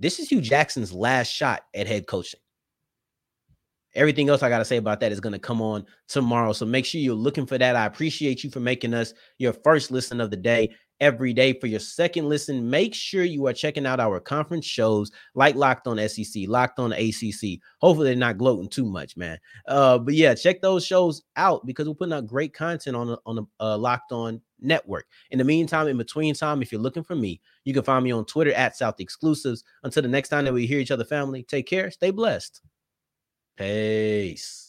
This 0.01 0.19
is 0.19 0.29
Hue 0.29 0.41
Jackson's 0.41 0.93
last 0.93 1.29
shot 1.29 1.63
at 1.77 1.87
head 1.87 2.09
coaching. 2.09 2.41
Everything 3.94 4.29
else 4.29 4.42
I 4.42 4.48
got 4.48 4.59
to 4.59 4.64
say 4.64 4.77
about 4.77 5.01
that 5.01 5.12
is 5.12 5.20
going 5.20 5.33
to 5.33 5.38
come 5.38 5.62
on 5.62 5.85
tomorrow. 6.09 6.53
So 6.53 6.66
make 6.66 6.85
sure 6.85 7.01
you're 7.01 7.14
looking 7.14 7.46
for 7.46 7.59
that. 7.59 7.77
I 7.77 7.87
appreciate 7.87 8.44
you 8.44 8.51
for 8.51 8.61
making 8.61 8.94
us 8.94 9.14
your 9.38 9.53
first 9.53 9.90
listen 9.90 10.20
of 10.20 10.31
the 10.31 10.37
day 10.37 10.70
every 11.01 11.33
day. 11.33 11.53
For 11.59 11.66
your 11.66 11.81
second 11.81 12.29
listen, 12.29 12.68
make 12.68 12.94
sure 12.94 13.24
you 13.24 13.46
are 13.46 13.53
checking 13.53 13.87
out 13.87 14.01
our 14.01 14.20
conference 14.20 14.66
shows 14.66 15.11
like 15.35 15.55
Locked 15.55 15.87
on 15.87 15.98
SEC, 16.09 16.44
Locked 16.46 16.79
on 16.79 16.92
ACC. 16.92 17.61
Hopefully, 17.81 18.09
they're 18.09 18.16
not 18.16 18.38
gloating 18.38 18.68
too 18.68 18.85
much, 18.85 19.16
man. 19.16 19.38
Uh, 19.66 19.98
but 19.98 20.14
yeah, 20.14 20.35
check 20.35 20.61
those 20.61 20.85
shows 20.85 21.22
out 21.37 21.64
because 21.66 21.88
we're 21.88 21.94
putting 21.94 22.14
out 22.14 22.27
great 22.27 22.55
content 22.55 22.96
on 22.96 23.09
the, 23.09 23.18
on 23.27 23.37
the 23.37 23.44
uh, 23.61 23.77
Locked 23.79 24.12
on 24.12 24.40
network. 24.61 25.07
In 25.31 25.38
the 25.38 25.44
meantime, 25.44 25.88
in 25.88 25.96
between 25.96 26.35
time, 26.35 26.62
if 26.62 26.72
you're 26.72 26.81
looking 26.81 27.05
for 27.05 27.16
me, 27.16 27.40
you 27.64 27.72
can 27.72 27.83
find 27.83 28.05
me 28.05 28.12
on 28.12 28.24
Twitter 28.24 28.53
at 28.53 28.77
South 28.77 29.01
Exclusives. 29.01 29.64
Until 29.83 30.03
the 30.03 30.09
next 30.09 30.29
time 30.29 30.44
that 30.44 30.55
we 30.55 30.66
hear 30.66 30.81
each 30.81 30.90
other, 30.90 31.05
family, 31.05 31.42
take 31.42 31.66
care, 31.66 31.90
stay 31.90 32.11
blessed. 32.11 32.61
Peace. 33.59 34.67